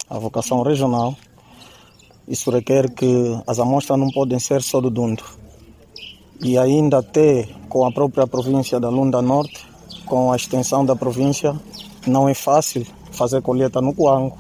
a 0.08 0.20
vocação 0.20 0.62
regional, 0.62 1.18
isso 2.28 2.52
requer 2.52 2.92
que 2.92 3.42
as 3.48 3.58
amostras 3.58 3.98
não 3.98 4.12
podem 4.12 4.38
ser 4.38 4.62
só 4.62 4.80
do 4.80 4.92
Dundo. 4.92 5.24
E 6.42 6.60
ainda 6.60 7.00
até 7.00 7.50
com 7.68 7.88
a 7.88 7.92
própria 7.92 8.28
província 8.28 8.80
da 8.80 8.88
Lunda 8.88 9.20
Norte, 9.20 9.69
com 10.10 10.32
a 10.32 10.36
extensão 10.36 10.84
da 10.84 10.96
província, 10.96 11.56
não 12.06 12.28
é 12.28 12.34
fácil 12.34 12.86
fazer 13.12 13.42
colheita 13.44 13.80
no 13.80 13.94
Coango 13.94 14.36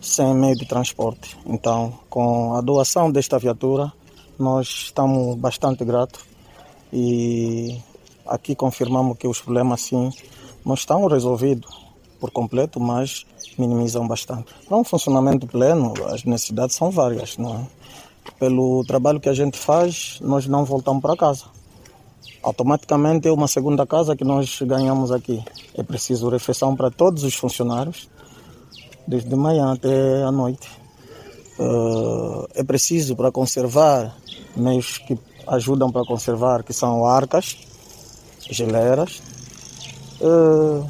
sem 0.00 0.34
meio 0.34 0.56
de 0.56 0.66
transporte. 0.66 1.36
Então, 1.44 1.92
com 2.08 2.54
a 2.54 2.62
doação 2.62 3.12
desta 3.12 3.38
viatura, 3.38 3.92
nós 4.38 4.68
estamos 4.68 5.36
bastante 5.36 5.84
gratos 5.84 6.24
e 6.90 7.78
aqui 8.26 8.54
confirmamos 8.54 9.18
que 9.18 9.28
os 9.28 9.38
problemas 9.40 9.82
sim 9.82 10.10
não 10.64 10.74
estão 10.74 11.06
resolvidos 11.06 11.86
por 12.18 12.30
completo, 12.30 12.80
mas 12.80 13.26
minimizam 13.58 14.08
bastante. 14.08 14.52
Para 14.66 14.78
um 14.78 14.84
funcionamento 14.84 15.46
pleno, 15.46 15.92
as 16.06 16.24
necessidades 16.24 16.74
são 16.74 16.90
várias, 16.90 17.36
não 17.36 17.54
é? 17.54 17.66
Pelo 18.38 18.82
trabalho 18.84 19.20
que 19.20 19.28
a 19.28 19.34
gente 19.34 19.58
faz, 19.58 20.18
nós 20.22 20.46
não 20.46 20.64
voltamos 20.64 21.02
para 21.02 21.16
casa 21.16 21.57
automaticamente 22.42 23.28
é 23.28 23.32
uma 23.32 23.48
segunda 23.48 23.86
casa 23.86 24.16
que 24.16 24.24
nós 24.24 24.58
ganhamos 24.62 25.10
aqui. 25.10 25.42
É 25.74 25.82
preciso 25.82 26.28
refeição 26.28 26.74
para 26.76 26.90
todos 26.90 27.24
os 27.24 27.34
funcionários, 27.34 28.08
desde 29.06 29.34
manhã 29.34 29.72
até 29.72 30.22
a 30.22 30.30
noite. 30.30 30.68
Uh, 31.58 32.46
é 32.54 32.62
preciso 32.62 33.16
para 33.16 33.32
conservar 33.32 34.16
meios 34.56 34.98
que 34.98 35.18
ajudam 35.46 35.90
para 35.90 36.04
conservar, 36.04 36.62
que 36.62 36.72
são 36.72 37.04
arcas, 37.04 37.56
geleiras. 38.50 39.20
Uh, 40.20 40.88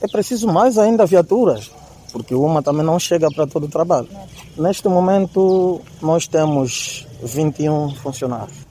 é 0.00 0.06
preciso 0.06 0.46
mais 0.46 0.78
ainda 0.78 1.04
viaturas, 1.04 1.70
porque 2.12 2.34
uma 2.34 2.62
também 2.62 2.84
não 2.84 2.98
chega 2.98 3.28
para 3.30 3.46
todo 3.46 3.64
o 3.64 3.68
trabalho. 3.68 4.08
Neste 4.56 4.88
momento, 4.88 5.80
nós 6.00 6.26
temos 6.26 7.06
21 7.22 7.94
funcionários. 7.96 8.67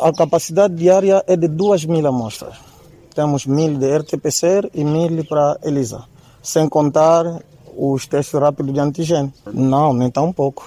A 0.00 0.12
capacidade 0.12 0.74
diária 0.74 1.22
é 1.26 1.36
de 1.36 1.46
2 1.46 1.84
mil 1.84 2.06
amostras. 2.06 2.54
Temos 3.14 3.44
mil 3.44 3.76
de 3.76 3.98
RT-PCR 3.98 4.70
e 4.72 4.82
mil 4.82 5.24
para 5.26 5.58
ELISA, 5.62 6.04
sem 6.42 6.66
contar 6.68 7.42
os 7.76 8.06
testes 8.06 8.40
rápidos 8.40 8.72
de 8.72 8.80
antigênio. 8.80 9.32
Não, 9.52 9.92
nem 9.92 10.10
tão 10.10 10.32
pouco. 10.32 10.66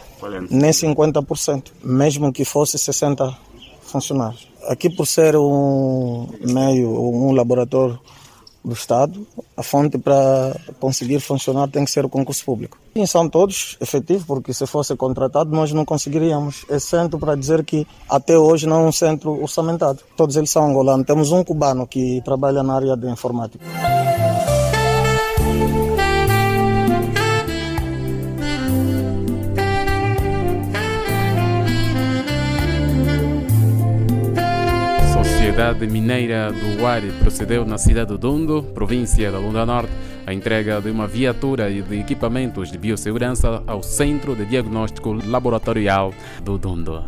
Nem 0.52 0.70
50%, 0.70 1.72
mesmo 1.84 2.32
que 2.32 2.46
fosse 2.46 2.78
60 2.78 3.36
funcionários. 3.82 4.48
Aqui 4.68 4.90
por 4.90 5.08
ser 5.08 5.36
um 5.36 6.28
meio, 6.42 6.90
um 6.92 7.32
laboratório 7.32 8.00
do 8.64 8.74
Estado, 8.74 9.28
a 9.58 9.64
fonte 9.64 9.98
para 9.98 10.56
conseguir 10.80 11.20
funcionar 11.20 11.68
tem 11.68 11.84
que 11.84 11.92
ser 11.92 12.06
o 12.06 12.10
concurso 12.10 12.46
público. 12.46 12.78
E 12.96 13.06
são 13.08 13.28
todos 13.28 13.78
efetivos, 13.82 14.24
porque 14.24 14.54
se 14.54 14.66
fosse 14.66 14.96
contratado 14.96 15.52
nós 15.52 15.74
não 15.74 15.84
conseguiríamos. 15.84 16.66
É 16.70 16.80
centro 16.80 17.20
para 17.20 17.36
dizer 17.36 17.64
que 17.66 17.86
até 18.10 18.38
hoje 18.38 18.68
não 18.68 18.86
é 18.86 18.88
um 18.88 18.92
centro 18.92 19.42
orçamentado. 19.42 20.00
Todos 20.16 20.36
eles 20.36 20.50
são 20.50 20.70
angolanos. 20.70 21.06
Temos 21.06 21.32
um 21.32 21.44
cubano 21.44 21.88
que 21.88 22.22
trabalha 22.24 22.64
na 22.64 22.76
área 22.76 22.96
de 22.96 23.10
informática. 23.10 23.66
Sociedade 35.64 35.88
Mineira 35.88 36.52
do 36.52 36.86
Ar 36.86 37.02
procedeu 37.22 37.66
na 37.66 37.78
cidade 37.78 38.08
do 38.08 38.18
Dundo, 38.18 38.64
província 38.74 39.32
da 39.32 39.40
Lunda 39.40 39.66
Norte, 39.66 39.94
a 40.28 40.34
entrega 40.34 40.82
de 40.82 40.92
uma 40.92 41.08
viatura 41.08 41.70
e 41.70 41.82
de 41.82 42.02
equipamentos 42.02 42.70
de 42.70 42.78
biossegurança 42.78 43.64
ao 43.66 43.82
Centro 43.82 44.36
de 44.36 44.46
Diagnóstico 44.46 45.14
Laboratorial 45.26 46.14
do 46.44 46.58
Dundo. 46.58 47.06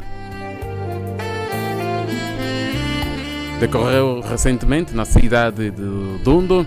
Decorreu 3.60 4.22
recentemente 4.22 4.96
na 4.96 5.04
cidade 5.04 5.70
de 5.72 6.24
Dundo 6.24 6.66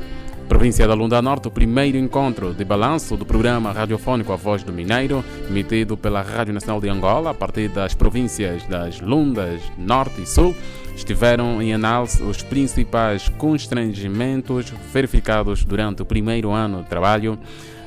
Província 0.49 0.89
da 0.89 0.95
Lunda 0.95 1.21
Norte, 1.21 1.47
o 1.47 1.51
primeiro 1.51 1.99
encontro 1.99 2.55
de 2.55 2.65
balanço 2.65 3.19
do 3.19 3.27
programa 3.27 3.71
radiofônico 3.71 4.33
A 4.33 4.37
Voz 4.37 4.63
do 4.63 4.73
Mineiro, 4.73 5.23
emitido 5.47 5.95
pela 5.95 6.23
Rádio 6.23 6.55
Nacional 6.55 6.81
de 6.81 6.89
Angola, 6.89 7.31
a 7.31 7.35
partir 7.35 7.69
das 7.69 7.93
províncias 7.93 8.67
das 8.67 8.99
Lundas 8.99 9.61
Norte 9.77 10.23
e 10.23 10.27
Sul, 10.27 10.57
estiveram 10.99 11.63
em 11.63 11.73
análise 11.73 12.23
os 12.23 12.43
principais 12.43 13.29
constrangimentos 13.31 14.71
verificados 14.93 15.65
durante 15.65 16.03
o 16.03 16.05
primeiro 16.05 16.51
ano 16.51 16.83
de 16.83 16.89
trabalho 16.89 17.39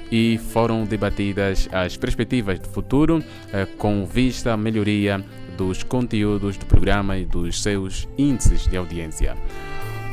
e 0.10 0.38
foram 0.38 0.86
debatidas 0.86 1.69
as 1.71 1.95
perspectivas 1.95 2.60
de 2.60 2.67
futuro 2.67 3.24
eh, 3.54 3.67
com 3.78 4.06
vista 4.06 4.54
à 4.54 4.58
melhoria 4.58 5.24
dos 5.58 5.84
conteúdos 5.84 6.58
do 6.58 6.65
programa 6.65 7.17
e 7.17 7.26
dos 7.26 7.62
seus 7.62 8.08
índices 8.17 8.65
de 8.67 8.78
audiência. 8.78 9.36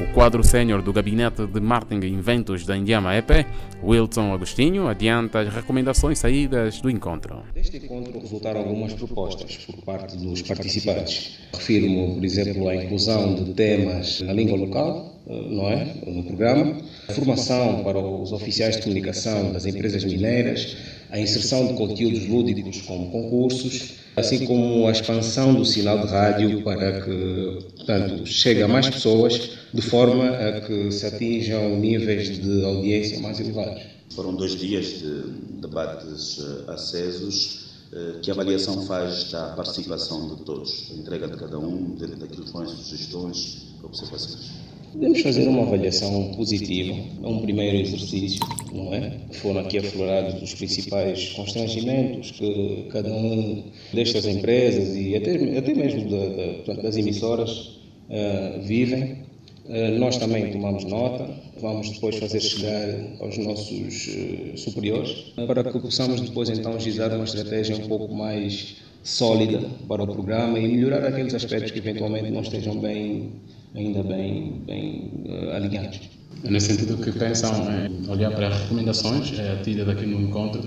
O 0.01 0.07
quadro 0.15 0.45
sênior 0.45 0.81
do 0.81 0.93
Gabinete 0.93 1.45
de 1.45 1.61
Marketing 1.61 2.07
e 2.07 2.11
Inventos 2.11 2.65
da 2.65 2.77
Indiama 2.77 3.17
EP, 3.17 3.45
Wilson 3.83 4.33
Agostinho, 4.33 4.87
adianta 4.87 5.41
as 5.41 5.53
recomendações 5.53 6.21
saídas 6.21 6.81
do 6.81 6.89
encontro. 6.89 7.43
Deste 7.53 7.79
encontro 7.79 8.17
resultaram 8.21 8.61
algumas 8.61 8.93
propostas 8.93 9.57
por 9.57 9.77
parte 9.83 10.17
dos 10.17 10.41
participantes. 10.43 11.41
Refiro-me, 11.53 12.15
por 12.15 12.25
exemplo, 12.25 12.69
à 12.69 12.77
inclusão 12.77 13.35
de 13.35 13.53
temas 13.55 14.21
na 14.21 14.33
língua 14.33 14.57
local, 14.57 15.21
eh, 15.27 15.49
não 15.51 15.69
é? 15.69 15.93
No 16.07 16.23
programa, 16.23 16.77
a 17.09 17.13
formação 17.13 17.83
para 17.83 17.99
os 17.99 18.31
oficiais 18.31 18.77
de 18.77 18.83
comunicação 18.83 19.53
das 19.53 19.67
empresas 19.67 20.05
mineiras, 20.05 20.77
a 21.11 21.19
inserção 21.19 21.67
de 21.67 21.75
conteúdos 21.75 22.25
lúdicos 22.29 22.83
como 22.83 23.11
concursos, 23.11 23.95
assim 24.17 24.47
como 24.47 24.87
a 24.87 24.91
expansão 24.91 25.55
do 25.55 25.65
sinal 25.65 25.99
de 25.99 26.07
rádio 26.07 26.63
para 26.63 27.01
que, 27.01 27.59
portanto, 27.89 28.27
chegue 28.27 28.63
a 28.63 28.69
mais 28.69 28.91
pessoas 28.91 29.51
de 29.73 29.81
forma 29.81 30.29
a 30.29 30.61
que 30.61 30.93
se 30.93 31.07
atinjam 31.07 31.79
níveis 31.79 32.39
de 32.39 32.65
audiência 32.65 33.19
mais 33.21 33.41
elevados. 33.41 33.83
Foram 34.15 34.35
dois 34.35 34.55
dias 34.57 35.01
de 35.01 35.23
debates 35.61 36.39
uh, 36.39 36.71
acesos. 36.71 37.67
Uh, 37.91 38.21
que 38.21 38.31
avaliação 38.31 38.83
faz 38.83 39.31
da 39.31 39.55
participação 39.55 40.37
de 40.37 40.43
todos, 40.43 40.91
da 40.91 40.97
entrega 40.97 41.27
de 41.27 41.39
cada 41.39 41.59
um, 41.59 41.95
dentro 41.95 42.17
daquilo 42.17 42.45
que 42.45 42.53
foram 42.53 42.69
sugestões, 42.69 43.63
observações? 43.83 44.51
Podemos 44.93 45.23
fazer 45.23 45.49
uma 45.49 45.63
avaliação 45.63 46.35
positiva, 46.35 46.93
é 46.93 47.27
um 47.27 47.41
primeiro 47.41 47.79
exercício, 47.79 48.41
não 48.75 48.93
é? 48.93 49.19
Foram 49.41 49.61
aqui 49.61 49.79
aflorados 49.79 50.43
os 50.43 50.55
principais 50.55 51.31
constrangimentos 51.31 52.33
que 52.33 52.89
cada 52.91 53.11
um 53.11 53.65
destas 53.95 54.27
empresas 54.27 54.95
e 54.95 55.17
até, 55.17 55.37
até 55.57 55.75
mesmo 55.75 56.11
da, 56.11 56.75
da, 56.75 56.83
das 56.83 56.97
emissoras 56.97 57.78
uh, 58.09 58.61
vivem. 58.63 59.27
Uh, 59.67 59.99
nós 59.99 60.17
também 60.17 60.51
tomamos 60.51 60.85
nota, 60.85 61.29
vamos 61.61 61.91
depois 61.91 62.17
fazer 62.17 62.41
chegar 62.41 62.89
aos 63.21 63.37
nossos 63.37 64.07
uh, 64.07 64.57
superiores 64.57 65.33
para 65.47 65.63
que 65.63 65.79
possamos 65.79 66.21
depois 66.23 66.49
então 66.49 66.79
gizar 66.81 67.15
uma 67.15 67.25
estratégia 67.25 67.77
um 67.77 67.87
pouco 67.87 68.15
mais 68.15 68.77
sólida 69.05 69.61
para 69.87 70.03
o 70.03 70.07
programa 70.07 70.59
e 70.59 70.69
melhorar 70.69 71.05
aqueles 71.05 71.35
aspectos 71.35 71.71
que 71.71 71.79
eventualmente 71.79 72.31
não 72.31 72.41
estejam 72.41 72.79
bem 72.79 73.31
ainda 73.75 74.03
bem, 74.03 74.63
bem 74.67 75.11
uh, 75.27 75.51
alinhados. 75.51 76.01
É 76.45 76.51
nesse 76.51 76.73
sentido 76.73 76.97
que 76.99 77.13
pensam 77.13 77.51
em 77.73 78.09
olhar 78.09 78.31
para 78.31 78.49
as 78.49 78.63
recomendações 78.63 79.39
é, 79.39 79.57
tidas 79.63 79.89
aqui 79.89 80.07
no 80.07 80.21
encontro 80.21 80.63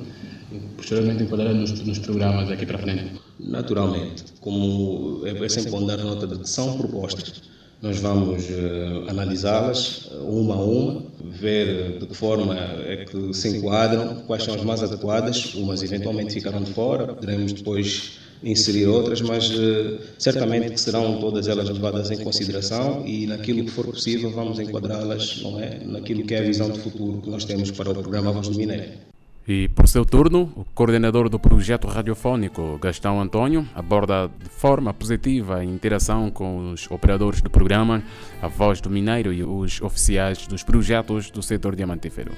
e 0.51 0.59
posteriormente 0.75 1.23
enquadrar 1.23 1.53
nos, 1.53 1.79
nos 1.85 1.99
programas 1.99 2.49
daqui 2.49 2.65
para 2.65 2.77
frente? 2.77 3.11
Naturalmente, 3.39 4.25
como 4.41 5.21
é, 5.25 5.49
sempre 5.49 5.71
bom 5.71 5.85
dar 5.85 5.97
nota 5.97 6.27
de 6.27 6.39
que 6.39 6.49
são 6.49 6.77
propostas, 6.77 7.41
nós 7.81 7.97
vamos 7.99 8.43
uh, 8.49 9.09
analisá-las 9.09 10.09
uma 10.21 10.55
a 10.55 10.61
uma, 10.61 11.03
ver 11.23 11.97
de 11.99 12.05
que 12.05 12.13
forma 12.13 12.55
é 12.85 13.05
que 13.05 13.33
se 13.33 13.57
enquadram, 13.57 14.23
quais 14.27 14.43
são 14.43 14.53
as 14.53 14.63
mais 14.63 14.83
adequadas, 14.83 15.55
umas 15.55 15.81
eventualmente 15.81 16.33
ficarão 16.33 16.61
de 16.61 16.71
fora, 16.73 17.07
poderemos 17.07 17.53
depois 17.53 18.19
inserir 18.43 18.87
outras, 18.87 19.21
mas 19.21 19.49
uh, 19.51 19.99
certamente 20.17 20.71
que 20.71 20.79
serão 20.79 21.19
todas 21.19 21.47
elas 21.47 21.69
levadas 21.69 22.11
em 22.11 22.23
consideração 22.23 23.05
e 23.05 23.27
naquilo 23.27 23.63
que 23.63 23.71
for 23.71 23.85
possível 23.85 24.31
vamos 24.31 24.59
enquadrá-las, 24.59 25.41
não 25.41 25.59
é, 25.59 25.79
naquilo 25.85 26.23
que 26.23 26.35
é 26.35 26.39
a 26.39 26.43
visão 26.43 26.69
de 26.69 26.79
futuro 26.79 27.21
que 27.21 27.29
nós 27.29 27.45
temos 27.45 27.71
para 27.71 27.91
o 27.91 27.93
programa 27.93 28.31
Voz 28.31 28.47
do 28.47 28.57
Minério. 28.57 29.10
E 29.47 29.67
por 29.69 29.87
seu 29.87 30.05
turno, 30.05 30.53
o 30.55 30.63
coordenador 30.75 31.27
do 31.27 31.39
projeto 31.39 31.87
radiofónico, 31.87 32.77
Gastão 32.77 33.19
Antônio, 33.19 33.67
aborda 33.73 34.27
de 34.27 34.49
forma 34.49 34.93
positiva 34.93 35.57
a 35.57 35.65
interação 35.65 36.29
com 36.29 36.71
os 36.71 36.89
operadores 36.91 37.41
do 37.41 37.49
programa, 37.49 38.03
a 38.39 38.47
Voz 38.47 38.79
do 38.79 38.89
Mineiro 38.89 39.33
e 39.33 39.43
os 39.43 39.81
oficiais 39.81 40.45
dos 40.45 40.61
projetos 40.63 41.31
do 41.31 41.41
setor 41.41 41.75
diamantífero. 41.75 42.31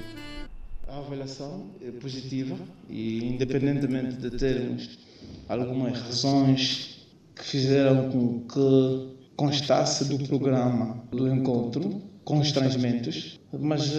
A 0.88 0.96
avaliação 0.96 1.66
é 1.86 1.90
positiva 1.90 2.56
e, 2.88 3.22
independentemente 3.26 4.16
de 4.16 4.30
termos 4.30 4.98
algumas 5.46 6.00
razões 6.00 7.06
que 7.36 7.44
fizeram 7.44 8.10
com 8.10 8.40
que 8.48 9.14
constasse 9.36 10.06
do 10.06 10.18
programa 10.26 11.02
do 11.10 11.28
encontro 11.28 12.00
constrangimentos, 12.24 13.38
mas 13.52 13.92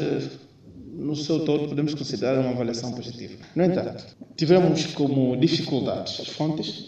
no 0.95 1.15
seu 1.15 1.43
todo 1.43 1.67
podemos 1.67 1.93
considerar 1.93 2.39
uma 2.39 2.51
avaliação 2.51 2.91
positiva. 2.93 3.43
No 3.55 3.63
entanto, 3.65 4.05
tivemos 4.35 4.85
como 4.87 5.35
dificuldades 5.37 6.19
as 6.21 6.29
fontes. 6.29 6.87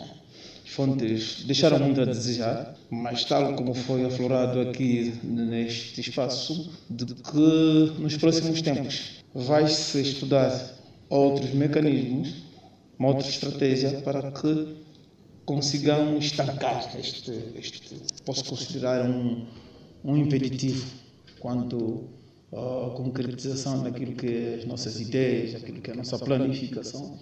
As 0.66 0.72
fontes 0.72 1.44
deixaram 1.46 1.80
muito 1.80 2.02
a 2.02 2.06
desejar, 2.06 2.76
mas 2.90 3.26
tal 3.26 3.56
como 3.56 3.74
foi 3.74 4.06
aflorado 4.06 4.62
aqui 4.62 5.14
neste 5.24 6.02
espaço, 6.02 6.72
de 6.90 7.06
que 7.06 8.00
nos 8.00 8.16
próximos 8.18 8.62
tempos 8.62 9.24
vai-se 9.34 10.02
estudar 10.02 10.52
outros 11.10 11.54
mecanismos, 11.54 12.34
uma 12.98 13.10
outra 13.10 13.28
estratégia 13.28 14.02
para 14.02 14.32
que 14.32 14.76
consigamos 15.46 16.26
estancar 16.26 16.92
este, 17.00 17.32
este 17.56 17.96
posso 18.26 18.44
considerar 18.46 19.10
um, 19.10 19.46
um 20.04 20.18
impeditivo 20.18 20.86
quanto 21.40 22.17
a 22.54 22.90
concretização 22.96 23.84
daquilo 23.84 24.14
que 24.14 24.28
é 24.28 24.56
as 24.56 24.66
nossas 24.66 25.00
ideias, 25.00 25.56
aquilo 25.56 25.82
que 25.82 25.90
é 25.90 25.94
a 25.94 25.98
nossa 25.98 26.18
planificação 26.18 27.20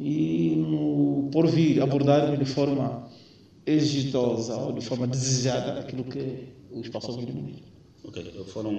e 0.00 0.56
no 0.56 1.28
por 1.30 1.46
vir 1.46 1.82
abordarmos 1.82 2.38
de 2.38 2.44
forma 2.44 3.08
exitosa 3.66 4.56
ou 4.56 4.72
de 4.72 4.84
forma 4.84 5.06
desejada 5.06 5.80
aquilo 5.80 6.04
que 6.04 6.48
o 6.72 6.80
espaço 6.80 7.10
ouvido 7.10 7.32
Ok, 8.06 8.22
foram 8.48 8.76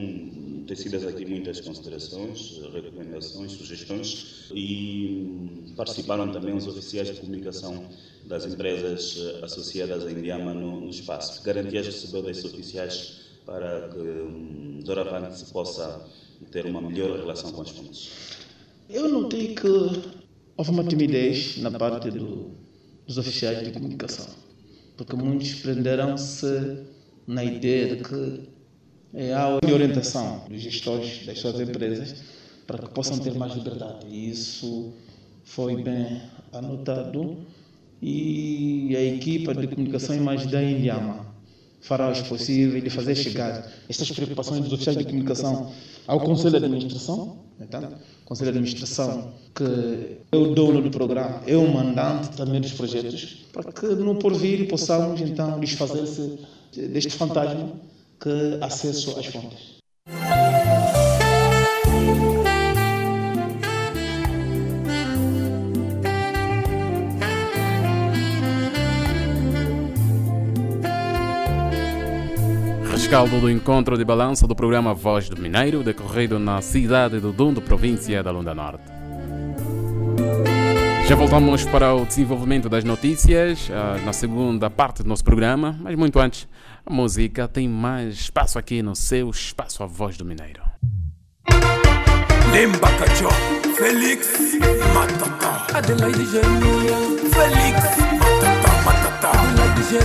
tecidas 0.68 1.04
aqui 1.04 1.26
muitas 1.26 1.60
considerações, 1.60 2.62
recomendações, 2.72 3.54
sugestões 3.54 4.52
e 4.54 5.74
participaram 5.76 6.32
também 6.32 6.56
os 6.56 6.68
oficiais 6.68 7.08
de 7.08 7.20
comunicação 7.20 7.88
das 8.26 8.46
empresas 8.46 9.18
associadas 9.42 10.06
à 10.06 10.12
Indiama 10.12 10.54
no, 10.54 10.80
no 10.80 10.90
espaço. 10.92 11.42
Garantias 11.42 11.88
recebeu 11.88 12.22
desses 12.22 12.46
oficiais 12.46 13.25
para 13.46 13.90
que 13.90 14.84
doravante 14.84 15.38
se 15.38 15.52
possa 15.52 16.06
ter 16.52 16.66
uma 16.66 16.82
melhor 16.82 17.18
relação 17.18 17.52
com 17.52 17.62
as 17.62 17.70
fontes? 17.70 18.12
Eu 18.90 19.10
notei 19.10 19.56
que 19.56 19.68
houve 20.58 20.72
uma 20.72 20.84
timidez 20.84 21.58
na 21.58 21.72
parte 21.72 22.10
do, 22.12 22.52
dos 23.06 23.18
oficiais 23.18 23.64
de 23.64 23.72
comunicação, 23.72 24.28
porque 24.98 25.16
muitos 25.16 25.56
prenderam-se 25.56 26.84
na 27.28 27.44
ideia 27.44 27.96
de 27.96 28.04
que 28.04 28.50
é, 29.14 29.34
há 29.34 29.56
orientação 29.56 30.46
dos 30.50 30.62
gestores 30.62 31.26
das 31.26 31.40
suas 31.40 31.60
empresas 31.60 32.24
para 32.68 32.80
que 32.80 32.94
possam 32.94 33.18
ter 33.20 33.34
mais 33.36 33.54
liberdade. 33.54 34.06
E 34.08 34.30
isso 34.30 34.94
foi 35.44 35.82
bem 35.82 36.22
anotado 36.52 37.38
e 38.02 38.96
a 38.96 39.02
equipa 39.02 39.54
de 39.54 39.68
comunicação 39.68 40.16
e 40.16 40.20
imagem 40.20 40.50
da 40.50 40.62
Indiama 40.62 41.35
fará 41.86 42.12
o 42.12 42.24
possível 42.24 42.82
de 42.82 42.90
fazer 42.90 43.16
chegar 43.16 43.72
estas 43.88 44.10
preocupações 44.12 44.62
dos 44.62 44.74
oficiais 44.74 44.98
de 44.98 45.06
comunicação 45.06 45.72
ao 46.08 46.20
Conselho 46.20 46.60
de 46.60 46.66
Administração, 46.66 47.38
então, 47.62 47.94
Conselho 48.26 48.52
de 48.52 48.58
Administração 48.58 49.34
que 49.54 50.18
é 50.32 50.36
o 50.36 50.56
dono 50.56 50.82
do 50.82 50.90
programa, 50.90 51.44
é 51.46 51.56
o 51.56 51.72
mandante 51.72 52.30
também 52.36 52.60
dos 52.60 52.74
projetos, 52.74 53.46
para 53.54 53.72
que 53.72 53.86
no 53.86 54.16
porvir 54.16 54.68
possamos 54.68 55.22
então 55.22 55.60
desfazer-se 55.60 56.40
deste 56.74 57.12
fantasma 57.12 57.74
que 58.20 58.58
acesso 58.62 59.18
às 59.20 59.28
fontes. 59.28 59.75
Rescaldo 73.06 73.40
do 73.40 73.52
encontro 73.52 73.96
de 74.00 74.04
balança 74.04 74.48
do 74.48 74.56
programa 74.56 74.92
Voz 74.92 75.30
do 75.30 75.40
Mineiro, 75.40 75.84
decorrido 75.84 76.40
na 76.40 76.60
cidade 76.60 77.20
do 77.20 77.32
Dundo, 77.32 77.62
província 77.62 78.24
da 78.24 78.32
Lunda 78.32 78.56
Norte. 78.56 78.82
Já 81.08 81.16
voltamos 81.16 81.64
para 81.66 81.94
o 81.94 82.04
desenvolvimento 82.04 82.68
das 82.68 82.84
notícias 82.84 83.70
na 84.04 84.12
segunda 84.12 84.72
parte 84.72 85.04
do 85.04 85.10
nosso 85.10 85.24
programa, 85.24 85.78
mas 85.82 85.96
muito 85.96 86.18
antes, 86.18 86.48
a 86.84 86.92
música 86.92 87.48
tem 87.48 87.70
mais 87.70 88.16
espaço 88.16 88.58
aqui 88.58 88.82
no 88.82 88.96
seu 88.96 89.30
espaço 89.30 89.84
A 89.84 89.86
Voz 89.86 90.18
do 90.18 90.26
Mineiro. 90.26 90.64
Lembacachó, 92.52 93.30
Félix, 93.78 94.58
Matata, 94.96 95.78
Adelaide 95.78 96.42
Félix, 97.36 97.84
Matata, 98.18 98.82
Matata, 98.84 99.30
Adelaide 99.30 100.00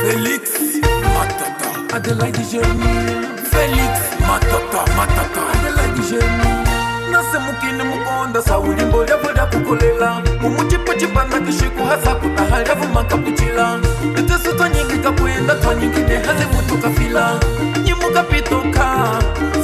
Félix, 0.00 0.80
Matata, 1.14 1.59
Adelaide 1.92 2.38
Germia, 2.50 3.36
Félix, 3.50 3.94
Matata, 4.26 4.82
Matata, 4.96 5.42
Adelaide 5.52 6.02
Germia. 6.08 6.64
nasemukine 7.10 7.82
mukonda 7.84 8.42
sawulimbo 8.42 9.04
lyavuda 9.04 9.46
kukolela 9.46 10.22
mumucipacipana 10.40 11.40
kishiku 11.40 11.84
hasa 11.86 12.14
kutaha 12.14 12.62
lyavumakaputila 12.62 13.78
itesu 14.18 14.56
twanyingika 14.56 15.12
kwenda 15.12 15.54
twanyingine 15.54 16.16
hazimutuka 16.18 16.90
fila 16.90 17.40
nyimukapitoka 17.84 18.96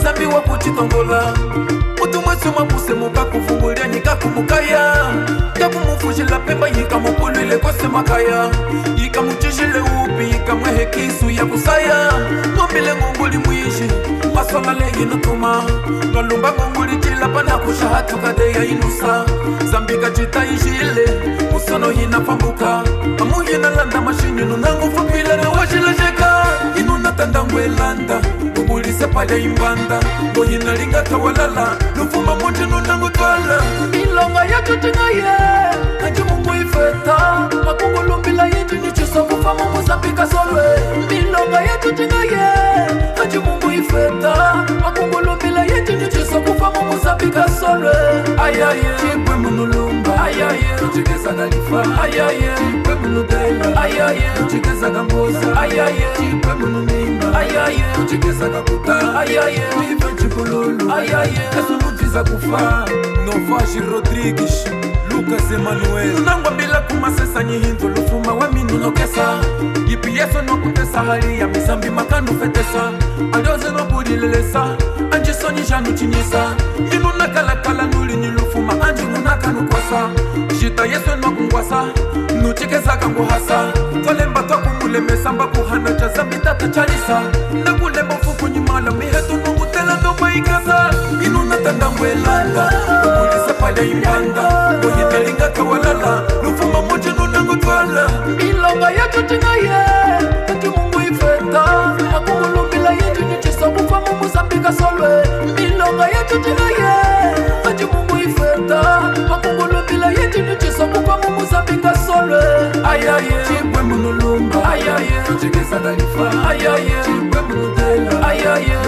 zambiwa 0.03 0.41
kucitongola 0.41 1.33
mutumwesu 1.99 2.53
mapuse 2.59 2.95
mukakuvungulya 2.95 3.87
nikakumukaya 3.87 4.95
kakumufujila 5.59 6.39
pemba 6.39 6.69
yikamupulwile 6.69 7.57
kosemakaya 7.59 8.51
yikamucishile 8.97 9.27
upi 9.27 9.36
mwehe 10.57 10.87
kisu 10.87 11.31
ya 11.31 11.45
kusaya. 11.47 12.13
Ngombile 12.55 12.95
ngunguli 12.95 13.39
mwishi 13.39 13.85
wasomale 14.35 14.85
yinutuma 14.99 15.63
nolomba 16.13 16.53
ngunguli 16.53 16.97
cilapa 16.99 17.43
na 17.43 17.59
kushahatuka 17.59 18.35
ya 18.59 18.65
inusa. 18.65 19.25
Zambika 19.71 20.11
cita 20.11 20.45
ishile 20.47 21.09
musono 21.53 21.91
hina 21.91 22.21
pambuka 22.21 22.83
amuhina 23.21 23.71
landa 23.71 24.01
mashinyinu 24.01 24.57
nangufupile 24.57 25.37
na 25.37 25.49
washilasheka 25.51 26.47
inu 26.81 26.99
natanda 26.99 27.45
ngwelanda 27.45 28.21
ngungulise 28.45 29.07
pale 29.07 29.43
imbanda. 29.43 30.01
Ngohina 30.33 30.75
lingata 30.75 31.17
walala 31.17 31.77
lufuma 31.97 32.35
mucinu 32.35 32.81
nangutwala 32.81 33.63
milonga 33.91 34.45
yatutingaye 34.45 35.25
kasolwe 40.17 40.63
milonga 41.11 41.61
yetu 41.61 41.93
tingaye 41.93 42.47
aji 43.23 43.39
mungu 43.39 43.71
ifeta 43.73 44.65
makungulumila 44.83 45.65
yetu 45.65 45.93
nyuchiso 45.93 46.41
kufa 46.41 46.71
mungu 46.71 46.99
zambi 47.05 47.27
kasolwe 47.31 47.93
ayaye 48.45 48.83
cipwe 49.01 49.37
munulumba. 49.37 50.23
Ayaye 50.25 50.77
tucikesaka 50.79 51.47
lifa. 51.47 52.03
Ayaye 52.03 52.51
cipwe 52.57 52.95
munutela 52.95 53.83
ayaye 53.83 54.23
tucikesaka 54.39 55.03
mbosa. 55.03 55.61
Ayaye 55.61 56.07
cipwe 56.17 56.55
munumimba 56.55 57.39
ayaye 57.39 57.85
tucikesaka 57.97 58.63
kuta 58.63 59.19
ayaye 59.21 59.61
tuife 59.71 60.23
cipululu 60.23 60.93
ayaye 60.93 61.41
kasulutisa 61.55 62.25
kufa. 62.25 62.85
Novashi 63.27 63.81
rodrigues 63.81 64.65
lukas 65.17 65.51
emanuel 65.53 66.15
unangwambila 66.17 66.81
kumasesanye 66.81 67.59
hinzolufuma 67.59 68.35
waminunokesa 68.35 69.39
yipi 69.89 70.17
yeso 70.17 70.43
nokutesa 70.43 71.03
hali 71.03 71.41
ya 71.41 71.49
mizambi 71.49 71.91
makanufetesa 71.91 72.93
alioze 73.33 73.71
nobudilelesa 73.71 74.77
anjisoni 75.11 75.61
janucinyisa 75.63 76.55
inu 76.93 77.13
nakalakala 77.19 77.83
nulini 77.87 78.27
lufuma 78.27 78.81
anjingunakanukwasa 78.89 80.09
jita 80.61 80.85
yeso 80.87 81.17
nokungwasa 81.17 81.85
nucikesaka 82.43 83.09
nguhasa. 83.09 83.73
Twalemba 84.05 84.43
twakumulemesa 84.43 85.33
mbakuhana 85.33 85.91
ca 85.93 86.09
zambi 86.09 86.37
tata 86.37 86.69
calisa 86.69 87.23
nakulemba 87.65 88.15
mfukunyimala 88.15 88.91
mihetu 88.91 89.37
nungutela 89.37 89.97
ndomaikasa 90.01 90.91
inu 91.27 91.45
natandangwelanda 91.45 92.73
ukulisa 93.05 93.55
palya 93.61 93.85
imbanda. 93.85 94.56
toti 99.17 99.39
na 99.39 99.53
ye 99.67 99.81
toki 100.47 100.69
mungu 100.69 101.01
ifeta. 101.01 101.65
Nakungulumbila 102.13 102.91
yetu 102.93 103.23
nyutisa 103.25 103.69
bufamu 103.69 104.13
muzambika 104.23 104.73
solwe 104.73 105.09
milonga 105.57 106.07
ye 106.07 106.21
toti 106.29 106.51
na 106.51 106.69
ye 106.79 106.93
toti 107.63 107.85
mungu 107.85 108.17
ifeta. 108.17 108.81
Nakungulumbila 109.29 110.11
yetu 110.11 110.41
nyutisa 110.41 110.87
bufamu 110.87 111.31
muzambika 111.41 111.95
solwe 112.07 112.43
ayaye 112.91 113.45
cibwe 113.49 113.83
munulumba. 113.83 114.71
Ayaye 114.73 115.23
tutikisana 115.27 115.93
lifa 115.93 116.49
ayaye 116.49 116.97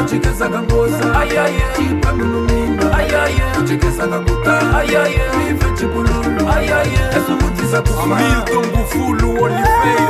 kuchekesa 0.09 0.49
kangosa 0.49 1.21
ayaye 1.21 1.63
chipe 1.77 2.13
munumimba 2.13 2.99
ayaye 2.99 3.43
kuchekesa 3.57 4.07
kanguta 4.09 4.77
ayaye 4.79 5.21
ife 5.51 5.67
chipululu. 5.79 6.49
Ayaye 6.57 6.99
esumutisa 7.17 7.83
kufamilton 7.83 8.67
bufulu 8.73 9.43
olifeira 9.43 10.09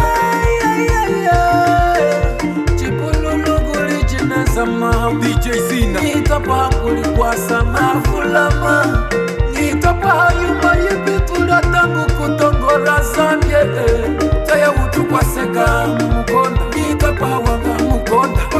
chipululu 2.77 3.61
kulichinasama 3.61 5.13
dj 5.21 5.51
sina. 5.69 6.01
Nitapa 6.01 6.71
kulikwasama 6.83 8.03
fulama. 8.05 9.03
Nitapa 9.61 10.09
hayuma 10.09 10.77
yipitula 10.77 11.61
tangu 11.61 12.13
kutongora 12.13 13.01
zambye 13.17 13.59
tayautukwaseka 14.47 15.87
mumukonda 15.87 16.61
nitapa 16.77 17.27
wanga. 17.27 17.88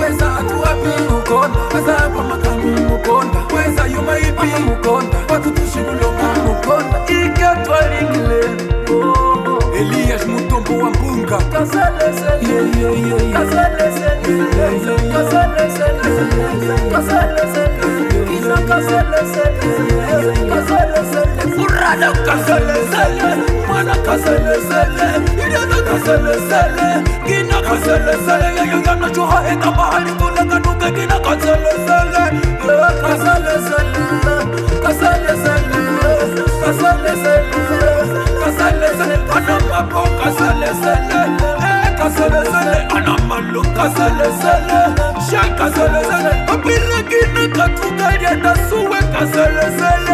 Weza 0.09 0.37
atuwapi 0.37 1.03
mukonda? 1.11 1.59
Kazapa 1.73 2.23
makani 2.23 2.81
mukonda. 2.81 3.39
Weza 3.57 3.87
yuma 3.87 4.19
ipi 4.19 4.47
mukonda? 4.67 5.17
Watutushibulonga 5.33 6.29
mukonda. 6.47 6.99
Ikatwalingile 7.09 8.41
Elias 9.81 10.27
Mutombo 10.27 10.85
wa 10.85 10.91
Rana 21.81 22.13
kazele 22.27 22.75
zele, 22.91 23.29
mana 23.69 23.95
kazele 24.07 24.55
zele, 24.69 25.07
inana 25.45 25.79
kazele 25.89 26.35
zele, 26.49 26.89
gina 27.27 27.59
kazele 27.63 28.15
zele, 28.27 28.57
ya 28.57 28.65
yugana 28.73 29.11
chuha 29.11 29.43
eka 29.53 29.71
bahari 29.71 30.11
tulenga 30.19 30.59
nuke 30.59 30.91
gina 30.97 31.19
kazele 31.21 31.73
zele, 31.87 32.23
ya 32.81 32.91
kazele 33.03 33.55
zele, 33.67 34.03
kazele 34.83 35.33
zele, 35.43 35.79
kazele 36.65 37.13
zele, 37.23 37.57
kazele 38.45 38.89
zele, 38.99 39.17
anamapo 39.37 40.03
kazele 40.23 40.71
zele, 40.83 41.21
kazele 41.99 42.43
zele, 42.53 42.77
anamalu 42.97 43.63
kazele 43.77 44.29
zele, 44.41 44.81
shay 45.31 45.51
kazele 45.59 46.01
zele, 46.11 46.33
apira 46.53 47.01
gina 47.11 47.49
katukari 47.57 48.25
enda 48.33 48.55
suwe 48.69 48.99
kazele 49.13 49.67
zele. 49.79 50.08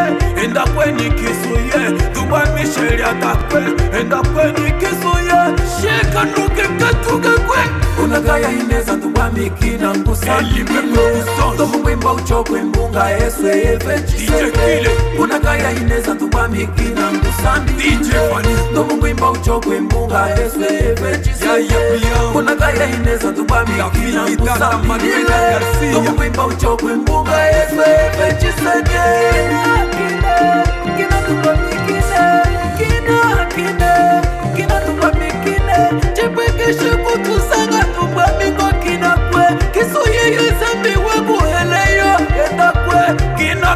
enda 0.54 0.66
kwenye 0.72 1.10
kisuye 1.10 1.98
duba 2.14 2.46
misheli 2.54 3.02
atakwe 3.02 3.62
enda 4.00 4.16
kwenye 4.16 4.70
kisuye 4.70 5.34
shika 5.80 6.24
nuke 6.24 6.62
katuge 6.78 7.28
kwe. 7.28 7.58
Unagaya 8.04 8.50
ineza 8.52 8.96
duba 8.96 9.30
mikina 9.30 9.94
ngusalimile 9.94 11.24
domu 11.58 11.78
mwimba 11.82 12.12
uchokwe 12.12 12.62
mbunga 12.62 13.16
eswe 13.26 13.56
yeve 13.56 14.00
chisele 14.06 14.90
unagaya 15.18 15.70
ineza 15.72 16.14
duba 16.14 16.48
mikina 16.48 17.12
ngusambilile 17.12 18.20
domu 18.74 18.96
mwimba 18.96 19.30
uchokwe 19.30 19.80
mbunga 19.80 20.28
eswe 20.46 20.72
yeve 20.74 21.18
chisele 21.18 21.76
unagaya 22.34 22.86
ineza 22.90 23.32
duba 23.32 23.64
mikina 23.66 24.22
ngusambilile 24.30 25.60
domu 25.92 26.10
mwimba 26.16 26.46
uchokwe 26.46 26.94
mbunga 26.94 27.50
eswe 27.50 27.84
yeve 27.88 28.36
chisele 28.40 29.00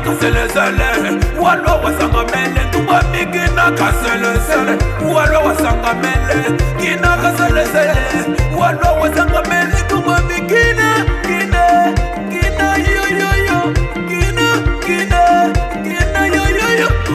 kaselesele 0.05 1.19
walwa 1.41 1.75
wasanga 1.77 2.25
mele. 2.33 2.61
Tubami 2.71 3.27
kina 3.33 3.71
kaselesele 3.73 4.79
walwa 5.15 5.39
wasanga 5.41 5.95
mele. 5.95 6.59
Kina 6.81 7.17
kaselesele 7.17 7.95
walwa 8.61 8.93
wasanga 8.93 9.43
mele. 9.49 9.78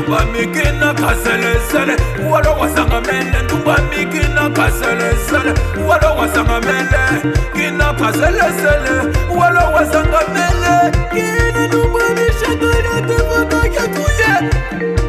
ndumba 0.04 0.26
miki 0.26 0.72
na 0.80 0.94
kaselesele 0.94 1.96
walo 2.32 2.52
wasanga 2.60 3.02
mele 3.02 3.42
ndumba 3.44 3.78
miki 3.90 4.28
na 4.34 4.50
kaselesele 4.50 5.54
walo 5.88 6.16
wasanga 6.18 6.60
mele 6.60 7.36
kina 7.54 7.94
kaselesele 7.94 8.94
walo 9.40 9.74
wasanga 9.76 10.20
mele 10.34 10.92
kina 11.14 11.68
ndumba 11.68 12.00
mishakana 12.16 13.02
tevana 13.08 13.62
kakuye 13.76 14.52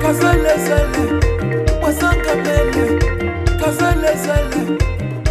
kaselesele 0.03 1.21
wasanga 1.83 2.35
mele 2.45 3.01
kaselesele 3.61 4.79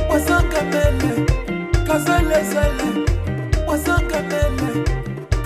wasanga 0.10 0.62
mele 0.71 1.26
kaselesele 1.88 2.88
wasanga 3.67 4.19
mele 4.30 4.84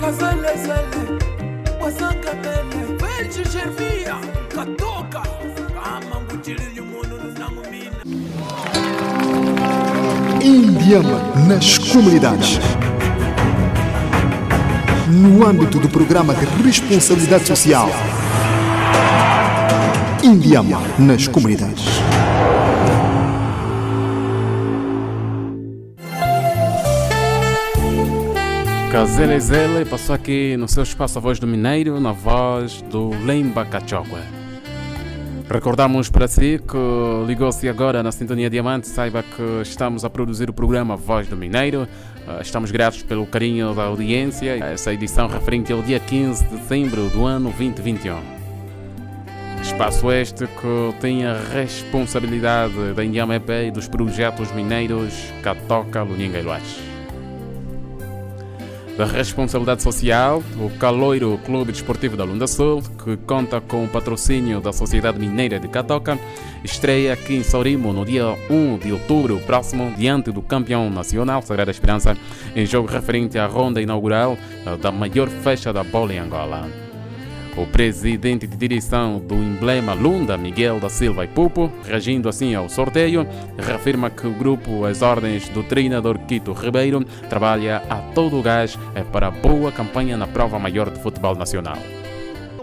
kaselesele 0.00 1.00
wasanga 1.80 2.32
mele 2.42 2.87
jervia, 3.36 4.16
katoka, 4.48 5.22
kama 5.74 6.20
nguchilili 6.20 6.80
mono 6.80 7.16
nunangu 7.16 7.62
mina. 7.70 8.02
Indiama 10.40 11.20
nas 11.48 11.78
comunidades. 11.78 12.58
No 15.08 15.46
âmbito 15.46 15.78
do 15.78 15.88
programa 15.88 16.34
de 16.34 16.46
responsabilidade 16.64 17.46
social. 17.46 17.88
Indiama 20.22 20.80
nas 20.98 21.28
comunidades. 21.28 21.97
Kazelezele 28.98 29.84
passou 29.84 30.12
aqui 30.12 30.56
no 30.56 30.66
seu 30.66 30.82
espaço 30.82 31.18
a 31.18 31.20
voz 31.20 31.38
do 31.38 31.46
Mineiro, 31.46 32.00
na 32.00 32.10
voz 32.10 32.82
do 32.82 33.10
Lemba 33.24 33.64
Cachokwe. 33.64 34.18
Recordamos 35.48 36.10
para 36.10 36.26
si 36.26 36.58
que 36.58 37.24
ligou-se 37.24 37.68
agora 37.68 38.02
na 38.02 38.10
Sintonia 38.10 38.50
Diamante, 38.50 38.88
saiba 38.88 39.22
que 39.22 39.62
estamos 39.62 40.04
a 40.04 40.10
produzir 40.10 40.50
o 40.50 40.52
programa 40.52 40.96
Voz 40.96 41.28
do 41.28 41.36
Mineiro. 41.36 41.86
Ah, 42.26 42.40
estamos 42.42 42.72
gratos 42.72 43.04
pelo 43.04 43.24
carinho 43.24 43.72
da 43.72 43.84
audiência. 43.84 44.58
Essa 44.64 44.92
edição 44.92 45.28
referente 45.28 45.72
ao 45.72 45.80
dia 45.80 46.00
15 46.00 46.48
de 46.48 46.56
dezembro 46.56 47.08
do 47.10 47.24
ano 47.24 47.52
2021. 47.56 48.18
Espaço 49.62 50.10
este 50.10 50.44
que 50.44 51.00
tem 51.00 51.24
a 51.24 51.40
responsabilidade 51.54 52.94
da 52.96 53.04
Indiama 53.04 53.36
EP 53.36 53.48
e 53.68 53.70
dos 53.70 53.86
projetos 53.86 54.50
mineiros 54.50 55.14
Catoca, 55.40 56.02
Luninga 56.02 56.40
e 56.40 56.42
Luas 56.42 56.97
da 58.98 59.04
responsabilidade 59.04 59.80
social, 59.80 60.42
o 60.56 60.68
Caloiro 60.76 61.38
Clube 61.44 61.70
Desportivo 61.70 62.16
da 62.16 62.24
Lunda 62.24 62.48
Sul, 62.48 62.82
que 63.04 63.16
conta 63.18 63.60
com 63.60 63.84
o 63.84 63.88
patrocínio 63.88 64.60
da 64.60 64.72
Sociedade 64.72 65.20
Mineira 65.20 65.60
de 65.60 65.68
Catoca, 65.68 66.18
estreia 66.64 67.12
aqui 67.12 67.36
em 67.36 67.44
Saurimo 67.44 67.92
no 67.92 68.04
dia 68.04 68.26
1 68.50 68.78
de 68.78 68.92
outubro 68.92 69.38
próximo, 69.46 69.94
diante 69.96 70.32
do 70.32 70.42
campeão 70.42 70.90
nacional 70.90 71.42
Sagrada 71.42 71.70
Esperança, 71.70 72.16
em 72.56 72.66
jogo 72.66 72.88
referente 72.88 73.38
à 73.38 73.46
ronda 73.46 73.80
inaugural 73.80 74.36
eh, 74.66 74.76
da 74.78 74.90
maior 74.90 75.28
festa 75.28 75.72
da 75.72 75.84
bola 75.84 76.12
em 76.12 76.18
Angola. 76.18 76.87
O 77.58 77.66
presidente 77.66 78.46
de 78.46 78.56
direção 78.56 79.18
do 79.18 79.34
emblema 79.34 79.92
Lunda, 79.92 80.38
Miguel 80.38 80.78
da 80.78 80.88
Silva 80.88 81.24
e 81.24 81.28
Pupo, 81.28 81.68
reagindo 81.82 82.28
assim 82.28 82.54
ao 82.54 82.68
sorteio, 82.68 83.26
reafirma 83.58 84.08
que 84.10 84.28
o 84.28 84.32
grupo, 84.32 84.84
às 84.84 85.02
ordens 85.02 85.48
do 85.48 85.64
treinador 85.64 86.20
Quito 86.20 86.52
Ribeiro, 86.52 87.04
trabalha 87.28 87.82
a 87.90 87.96
todo 88.14 88.38
o 88.38 88.42
gás 88.42 88.78
eh, 88.94 89.02
para 89.02 89.28
boa 89.32 89.72
campanha 89.72 90.16
na 90.16 90.28
prova 90.28 90.56
maior 90.56 90.88
de 90.88 91.02
futebol 91.02 91.34
nacional. 91.34 91.78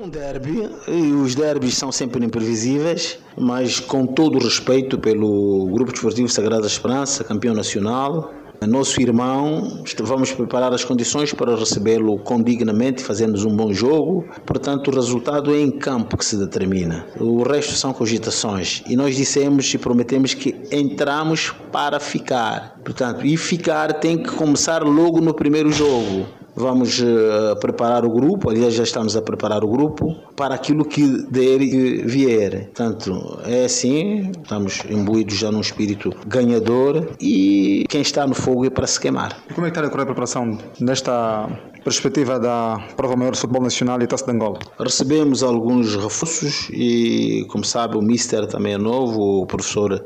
Um 0.01 0.07
derby 0.07 0.69
e 0.87 1.11
os 1.11 1.35
derbys 1.35 1.75
são 1.75 1.91
sempre 1.91 2.25
imprevisíveis, 2.25 3.19
mas 3.37 3.81
com 3.81 4.05
todo 4.05 4.37
o 4.37 4.43
respeito 4.45 4.97
pelo 4.97 5.67
Grupo 5.73 5.91
Desportivo 5.91 6.29
Sagrada 6.29 6.67
Esperança, 6.67 7.21
campeão 7.21 7.53
nacional, 7.53 8.33
nosso 8.67 9.01
irmão, 9.01 9.83
vamos 10.01 10.31
preparar 10.31 10.73
as 10.73 10.83
condições 10.83 11.33
para 11.33 11.55
recebê-lo 11.55 12.17
condignamente, 12.19 13.03
fazendo 13.03 13.35
um 13.47 13.55
bom 13.55 13.73
jogo. 13.73 14.25
Portanto, 14.45 14.89
o 14.89 14.95
resultado 14.95 15.53
é 15.53 15.59
em 15.59 15.71
campo 15.71 16.17
que 16.17 16.25
se 16.25 16.37
determina. 16.37 17.05
O 17.19 17.43
resto 17.43 17.73
são 17.73 17.93
cogitações. 17.93 18.83
E 18.87 18.95
nós 18.95 19.15
dissemos 19.15 19.73
e 19.73 19.77
prometemos 19.77 20.33
que 20.33 20.55
entramos 20.71 21.53
para 21.71 21.99
ficar. 21.99 22.79
Portanto, 22.83 23.25
e 23.25 23.35
ficar 23.37 23.93
tem 23.93 24.17
que 24.17 24.31
começar 24.31 24.83
logo 24.83 25.21
no 25.21 25.33
primeiro 25.33 25.71
jogo. 25.71 26.25
Vamos 26.55 26.99
uh, 26.99 27.59
preparar 27.59 28.05
o 28.05 28.09
grupo, 28.09 28.49
aliás, 28.49 28.73
já 28.73 28.83
estamos 28.83 29.15
a 29.17 29.21
preparar 29.21 29.63
o 29.63 29.67
grupo 29.67 30.15
para 30.35 30.55
aquilo 30.55 30.85
que 30.85 31.05
der 31.29 31.61
e 31.61 32.01
vier. 32.03 32.65
Portanto, 32.67 33.39
é 33.45 33.65
assim, 33.65 34.31
estamos 34.41 34.81
imbuídos 34.89 35.37
já 35.37 35.51
num 35.51 35.59
espírito 35.59 36.13
ganhador 36.25 37.09
e 37.19 37.85
quem 37.89 38.01
está 38.01 38.25
no 38.25 38.33
fogo 38.33 38.65
é 38.65 38.69
para 38.69 38.87
se 38.87 38.99
queimar. 38.99 39.37
E 39.49 39.53
como 39.53 39.67
é 39.67 39.69
que 39.69 39.77
está 39.77 39.81
a 39.81 39.83
decorrer 39.83 40.03
a 40.03 40.05
preparação 40.05 40.57
nesta 40.79 41.49
perspectiva 41.83 42.39
da 42.39 42.77
Prova 42.95 43.17
Maior 43.17 43.31
de 43.33 43.39
Futebol 43.39 43.61
Nacional 43.61 44.01
e 44.01 44.07
Taça 44.07 44.25
de 44.25 44.31
Angola? 44.31 44.59
Recebemos 44.79 45.43
alguns 45.43 45.95
reforços 45.95 46.69
e, 46.71 47.45
como 47.49 47.65
sabe, 47.65 47.97
o 47.97 48.01
Mister 48.01 48.47
também 48.47 48.73
é 48.73 48.77
novo, 48.77 49.41
o 49.41 49.45
professor 49.45 50.03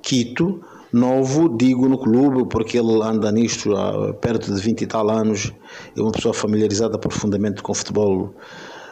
Quito 0.00 0.60
novo, 0.92 1.56
digo 1.56 1.88
no 1.88 1.98
clube, 1.98 2.48
porque 2.48 2.78
ele 2.78 3.02
anda 3.02 3.30
nisto 3.30 3.76
há 3.76 4.12
perto 4.14 4.54
de 4.54 4.60
20 4.60 4.82
e 4.82 4.86
tal 4.86 5.10
anos, 5.10 5.52
é 5.96 6.00
uma 6.00 6.12
pessoa 6.12 6.34
familiarizada 6.34 6.98
profundamente 6.98 7.62
com 7.62 7.72
o 7.72 7.74
futebol 7.74 8.34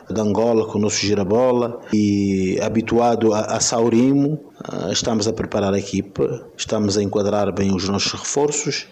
de 0.08 0.20
Angola, 0.20 0.66
com 0.66 0.78
o 0.78 0.80
nosso 0.80 0.98
girabola 0.98 1.80
e 1.92 2.58
habituado 2.62 3.34
a, 3.34 3.40
a 3.56 3.60
Saurimo, 3.60 4.38
ah, 4.64 4.90
estamos 4.92 5.26
a 5.26 5.32
preparar 5.32 5.74
a 5.74 5.78
equipa, 5.78 6.46
estamos 6.56 6.96
a 6.96 7.02
enquadrar 7.02 7.52
bem 7.52 7.74
os 7.74 7.88
nossos 7.88 8.12
reforços 8.12 8.86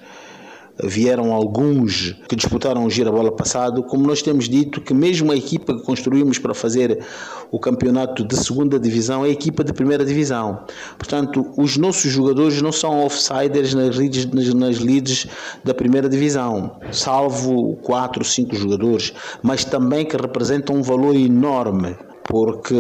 vieram 0.83 1.33
alguns 1.33 2.17
que 2.29 2.35
disputaram 2.35 2.85
o 2.85 2.91
Girabola 2.91 3.31
passado, 3.31 3.83
como 3.83 4.07
nós 4.07 4.23
temos 4.23 4.49
dito 4.49 4.81
que 4.81 4.93
mesmo 4.93 5.31
a 5.31 5.37
equipa 5.37 5.75
que 5.75 5.83
construímos 5.83 6.39
para 6.39 6.55
fazer 6.55 7.05
o 7.51 7.59
campeonato 7.59 8.25
de 8.25 8.37
segunda 8.37 8.79
divisão 8.79 9.25
é 9.25 9.29
a 9.29 9.33
equipa 9.33 9.63
de 9.63 9.73
primeira 9.73 10.05
divisão. 10.05 10.65
Portanto, 10.99 11.53
os 11.57 11.77
nossos 11.77 12.11
jogadores 12.11 12.61
não 12.61 12.73
são 12.73 13.05
offsiders 13.05 13.75
nas 13.75 13.97
leads, 13.97 14.27
nas, 14.27 14.53
nas 14.53 14.79
leads 14.81 15.27
da 15.63 15.73
primeira 15.73 16.09
divisão, 16.09 16.77
salvo 16.91 17.77
quatro, 17.77 18.25
cinco 18.25 18.57
jogadores, 18.57 19.13
mas 19.43 19.65
também 19.65 20.05
que 20.05 20.17
representam 20.17 20.77
um 20.77 20.83
valor 20.83 21.15
enorme 21.15 21.97
porque 22.27 22.75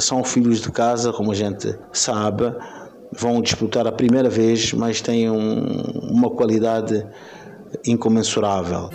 são 0.00 0.24
filhos 0.24 0.62
de 0.62 0.72
casa, 0.72 1.12
como 1.12 1.30
a 1.30 1.34
gente 1.34 1.78
sabe, 1.92 2.54
vão 3.12 3.40
disputar 3.40 3.86
a 3.86 3.92
primeira 3.92 4.28
vez, 4.28 4.72
mas 4.72 5.00
têm 5.00 5.30
um, 5.30 5.80
uma 6.10 6.30
qualidade 6.30 7.06
incomensurável. 7.86 8.90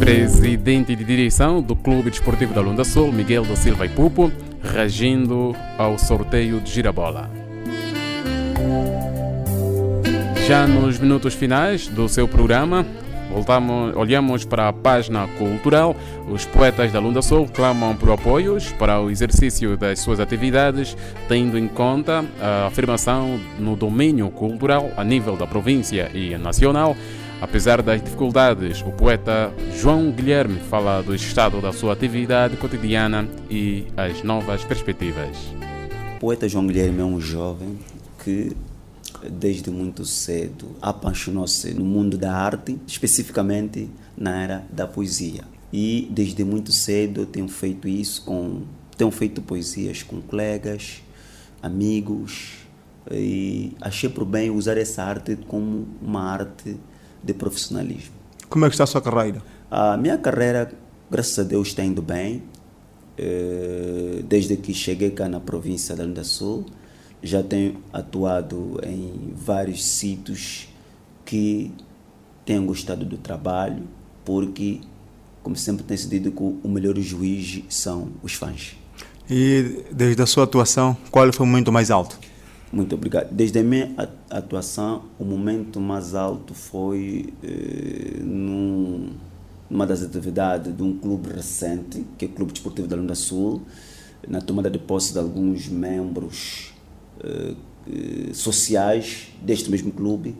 Presidente 0.00 0.96
de 0.96 1.04
direção 1.04 1.62
do 1.62 1.76
Clube 1.76 2.10
Desportivo 2.10 2.52
da 2.52 2.60
Lunda 2.60 2.84
Sul, 2.84 3.12
Miguel 3.12 3.44
da 3.44 3.54
Silva 3.54 3.86
e 3.86 3.88
Pupo, 3.88 4.32
reagindo 4.60 5.54
ao 5.78 5.98
sorteio 5.98 6.60
de 6.60 6.70
girabola. 6.70 7.30
Já 10.46 10.66
nos 10.66 10.98
minutos 10.98 11.34
finais 11.34 11.86
do 11.86 12.08
seu 12.08 12.26
programa, 12.26 12.84
Voltamos, 13.32 13.96
olhamos 13.96 14.44
para 14.44 14.68
a 14.68 14.72
página 14.72 15.26
cultural. 15.38 15.96
Os 16.28 16.44
poetas 16.44 16.92
da 16.92 17.00
Lunda 17.00 17.22
Sul 17.22 17.48
clamam 17.52 17.96
por 17.96 18.10
apoios 18.10 18.70
para 18.72 19.00
o 19.00 19.10
exercício 19.10 19.76
das 19.76 20.00
suas 20.00 20.20
atividades, 20.20 20.96
tendo 21.28 21.58
em 21.58 21.66
conta 21.66 22.24
a 22.40 22.66
afirmação 22.66 23.40
no 23.58 23.74
domínio 23.74 24.30
cultural 24.30 24.90
a 24.96 25.02
nível 25.02 25.34
da 25.36 25.46
província 25.46 26.10
e 26.14 26.36
nacional. 26.36 26.94
Apesar 27.40 27.82
das 27.82 28.00
dificuldades, 28.00 28.82
o 28.82 28.92
poeta 28.92 29.52
João 29.74 30.12
Guilherme 30.12 30.60
fala 30.60 31.02
do 31.02 31.12
estado 31.12 31.60
da 31.60 31.72
sua 31.72 31.92
atividade 31.92 32.56
cotidiana 32.56 33.26
e 33.50 33.86
as 33.96 34.22
novas 34.22 34.62
perspectivas. 34.62 35.36
O 36.18 36.20
poeta 36.20 36.48
João 36.48 36.66
Guilherme 36.68 37.00
é 37.00 37.04
um 37.04 37.20
jovem 37.20 37.78
que 38.22 38.52
desde 39.30 39.70
muito 39.70 40.04
cedo 40.04 40.76
apaixonou-se 40.80 41.72
no 41.74 41.84
mundo 41.84 42.16
da 42.16 42.32
arte, 42.32 42.78
especificamente 42.86 43.88
na 44.16 44.42
era 44.42 44.64
da 44.70 44.86
poesia. 44.86 45.44
E 45.72 46.08
desde 46.10 46.44
muito 46.44 46.72
cedo 46.72 47.24
tenho 47.26 47.48
feito 47.48 47.88
isso 47.88 48.24
com 48.24 48.62
tenho 48.96 49.10
feito 49.10 49.40
poesias 49.40 50.02
com 50.02 50.20
colegas, 50.20 51.02
amigos 51.62 52.58
e 53.10 53.72
achei 53.80 54.08
por 54.08 54.24
bem 54.24 54.50
usar 54.50 54.76
essa 54.76 55.02
arte 55.02 55.36
como 55.48 55.86
uma 56.00 56.22
arte 56.22 56.76
de 57.22 57.34
profissionalismo. 57.34 58.12
Como 58.48 58.64
é 58.64 58.68
que 58.68 58.74
está 58.74 58.84
a 58.84 58.86
sua 58.86 59.00
carreira? 59.00 59.42
A 59.70 59.96
minha 59.96 60.18
carreira, 60.18 60.70
graças 61.10 61.38
a 61.38 61.42
Deus, 61.42 61.68
está 61.68 61.82
indo 61.82 62.02
bem. 62.02 62.42
Eh, 63.16 64.22
desde 64.28 64.56
que 64.56 64.72
cheguei 64.74 65.10
cá 65.10 65.28
na 65.28 65.40
província 65.40 65.94
da 65.94 66.04
Lunda 66.04 66.24
Sul, 66.24 66.66
já 67.22 67.42
tenho 67.42 67.76
atuado 67.92 68.80
em 68.84 69.32
vários 69.36 69.84
sítios 69.84 70.68
que 71.24 71.70
tenho 72.44 72.64
gostado 72.64 73.04
do 73.04 73.16
trabalho, 73.16 73.84
porque, 74.24 74.80
como 75.42 75.54
sempre 75.54 75.84
tem 75.84 75.96
sido 75.96 76.10
dito, 76.10 76.58
o 76.62 76.68
melhor 76.68 76.98
juiz 76.98 77.62
são 77.68 78.08
os 78.22 78.34
fãs. 78.34 78.76
E 79.30 79.84
desde 79.92 80.20
a 80.20 80.26
sua 80.26 80.44
atuação, 80.44 80.96
qual 81.10 81.32
foi 81.32 81.46
o 81.46 81.48
momento 81.48 81.70
mais 81.70 81.90
alto? 81.90 82.18
Muito 82.72 82.94
obrigado. 82.94 83.30
Desde 83.30 83.58
a 83.58 83.62
minha 83.62 83.94
atuação, 84.28 85.04
o 85.18 85.24
momento 85.24 85.80
mais 85.80 86.14
alto 86.14 86.54
foi 86.54 87.32
eh, 87.42 88.18
num, 88.20 89.10
numa 89.70 89.86
das 89.86 90.02
atividades 90.02 90.74
de 90.74 90.82
um 90.82 90.98
clube 90.98 91.32
recente, 91.32 92.04
que 92.18 92.24
é 92.24 92.28
o 92.28 92.32
Clube 92.32 92.52
Desportivo 92.52 92.88
da 92.88 92.96
Lunda 92.96 93.14
Sul, 93.14 93.62
na 94.26 94.40
tomada 94.40 94.70
de 94.70 94.78
posse 94.78 95.12
de 95.12 95.18
alguns 95.18 95.68
membros 95.68 96.71
sociais 98.32 99.28
deste 99.42 99.70
mesmo 99.70 99.90
clube 99.92 100.36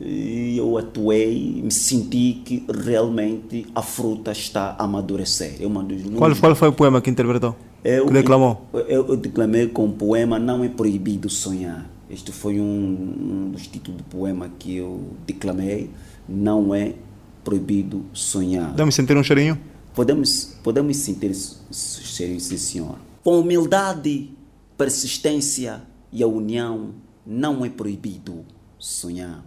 e 0.00 0.56
eu 0.56 0.78
atuei 0.78 1.60
me 1.62 1.70
senti 1.70 2.42
que 2.44 2.64
realmente 2.68 3.66
a 3.74 3.82
fruta 3.82 4.32
está 4.32 4.74
a 4.78 4.84
amadurecer. 4.84 5.56
Eu 5.60 5.70
mando 5.70 5.94
qual, 6.16 6.34
qual 6.34 6.54
foi 6.54 6.68
o 6.68 6.72
poema 6.72 7.00
que 7.00 7.10
interpretou? 7.10 7.54
Eu, 7.84 8.06
que 8.06 8.12
declamou? 8.12 8.66
Eu, 8.72 8.80
eu, 8.80 9.08
eu 9.08 9.16
declamei 9.16 9.68
com 9.68 9.86
o 9.86 9.92
poema 9.92 10.38
Não 10.38 10.64
é 10.64 10.68
Proibido 10.68 11.28
Sonhar. 11.28 11.88
Este 12.10 12.32
foi 12.32 12.60
um, 12.60 12.64
um 12.64 13.50
dos 13.50 13.66
títulos 13.66 13.98
do 13.98 14.04
poema 14.04 14.50
que 14.58 14.76
eu 14.76 15.00
declamei. 15.26 15.90
Não 16.28 16.74
é 16.74 16.94
proibido 17.42 18.04
sonhar. 18.12 18.70
Podemos 18.70 18.94
sentir 18.94 19.16
um 19.16 19.22
cheirinho? 19.22 19.58
Podemos, 19.94 20.56
podemos 20.62 20.96
sentir 20.96 21.32
cheirinho, 21.72 22.40
sim 22.40 22.56
senhor. 22.56 22.96
Com 23.24 23.40
humildade, 23.40 24.30
persistência 24.76 25.82
e 26.12 26.22
a 26.22 26.26
união, 26.26 26.94
não 27.24 27.64
é 27.64 27.70
proibido 27.70 28.44
sonhar. 28.78 29.44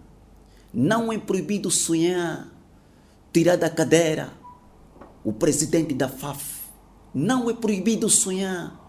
Não 0.74 1.12
é 1.12 1.18
proibido 1.18 1.70
sonhar, 1.70 2.52
tirar 3.32 3.56
da 3.56 3.70
cadeira 3.70 4.32
o 5.22 5.32
presidente 5.32 5.94
da 5.94 6.08
FAF. 6.08 6.66
Não 7.14 7.48
é 7.48 7.54
proibido 7.54 8.08
sonhar. 8.08 8.82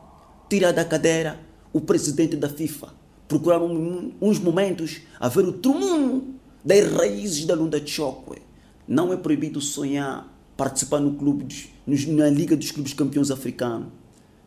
Tirar 0.50 0.72
da 0.72 0.84
cadeira 0.84 1.40
o 1.72 1.82
presidente 1.82 2.36
da 2.36 2.50
FIFA. 2.50 2.94
Procurar 3.28 3.62
um, 3.62 4.14
uns 4.22 4.40
momentos 4.40 5.02
a 5.20 5.28
ver 5.28 5.46
o 5.46 5.54
trumuno 5.54 6.36
das 6.64 6.92
raízes 6.94 7.46
da 7.46 7.56
Lunda 7.56 7.80
de 7.80 7.92
Choque. 7.92 8.42
Não 8.88 9.12
é 9.12 9.18
proibido 9.18 9.60
sonhar, 9.60 10.34
participar 10.56 11.00
no 11.00 11.16
clube, 11.16 11.46
na 11.86 12.30
Liga 12.30 12.56
dos 12.56 12.72
Clubes 12.72 12.94
Campeões 12.94 13.30
Africanos. 13.30 13.90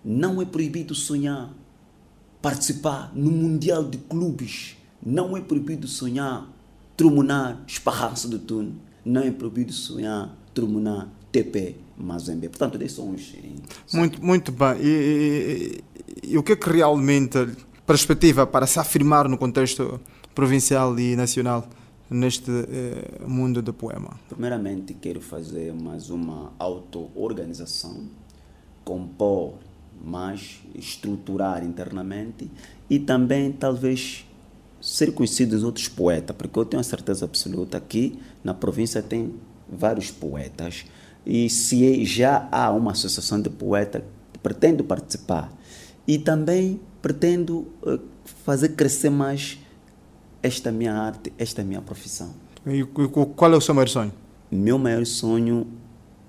Não 0.02 0.40
é 0.40 0.46
proibido 0.46 0.94
sonhar, 0.94 1.52
participar 2.42 3.12
no 3.14 3.30
Mundial 3.30 3.84
de 3.84 3.98
Clubes. 3.98 4.76
Não 5.04 5.36
é 5.36 5.40
proibido 5.40 5.86
sonhar, 5.88 6.46
trumunar, 6.96 7.62
esparrar-se 7.66 8.28
do 8.28 8.38
túnel. 8.38 8.72
Não 9.04 9.22
é 9.22 9.30
proibido 9.30 9.72
sonhar, 9.72 10.34
trumunar, 10.54 11.08
TP, 11.32 11.76
Mazembe. 11.96 12.48
Portanto, 12.48 12.76
esses 12.82 12.96
são 12.96 13.10
os. 13.10 13.32
Muito, 13.92 14.24
muito 14.24 14.52
bem. 14.52 14.76
E, 14.80 15.80
e- 16.24 16.30
e 16.32 16.38
o 16.38 16.42
que 16.42 16.52
é 16.52 16.56
que 16.56 16.68
realmente 16.70 17.38
perspectiva 17.86 18.46
para 18.46 18.66
se 18.66 18.78
afirmar 18.78 19.28
no 19.28 19.38
contexto 19.38 20.00
provincial 20.34 20.98
e 20.98 21.16
nacional 21.16 21.66
neste 22.10 22.50
eh, 22.50 23.20
mundo 23.26 23.62
do 23.62 23.72
poema? 23.72 24.18
Primeiramente, 24.28 24.92
quero 24.94 25.20
fazer 25.20 25.72
mais 25.72 26.10
uma 26.10 26.52
auto-organização, 26.58 28.08
compor 28.84 29.54
mais, 30.04 30.60
estruturar 30.74 31.64
internamente 31.64 32.50
e 32.88 32.98
também, 32.98 33.52
talvez, 33.52 34.24
ser 34.80 35.12
conhecido 35.12 35.52
dos 35.54 35.62
outros 35.64 35.88
poetas, 35.88 36.34
porque 36.36 36.58
eu 36.58 36.64
tenho 36.64 36.80
a 36.80 36.84
certeza 36.84 37.24
absoluta 37.24 37.78
que 37.80 38.18
na 38.42 38.54
província 38.54 39.02
tem 39.02 39.34
vários 39.70 40.10
poetas 40.10 40.84
e 41.24 41.48
se 41.50 42.04
já 42.04 42.48
há 42.50 42.70
uma 42.70 42.92
associação 42.92 43.40
de 43.40 43.50
poetas, 43.50 44.02
pretendo 44.42 44.82
participar 44.82 45.52
e 46.08 46.18
também 46.18 46.80
pretendo 47.02 47.68
eh, 47.86 47.98
fazer 48.44 48.70
crescer 48.70 49.10
mais 49.10 49.58
esta 50.42 50.72
minha 50.72 50.94
arte, 50.94 51.30
esta 51.38 51.62
minha 51.62 51.82
profissão. 51.82 52.34
E 52.66 52.82
qu- 52.84 53.26
qual 53.26 53.52
é 53.52 53.56
o 53.56 53.60
seu 53.60 53.74
maior 53.74 53.88
sonho? 53.88 54.12
Meu 54.50 54.78
maior 54.78 55.04
sonho 55.04 55.66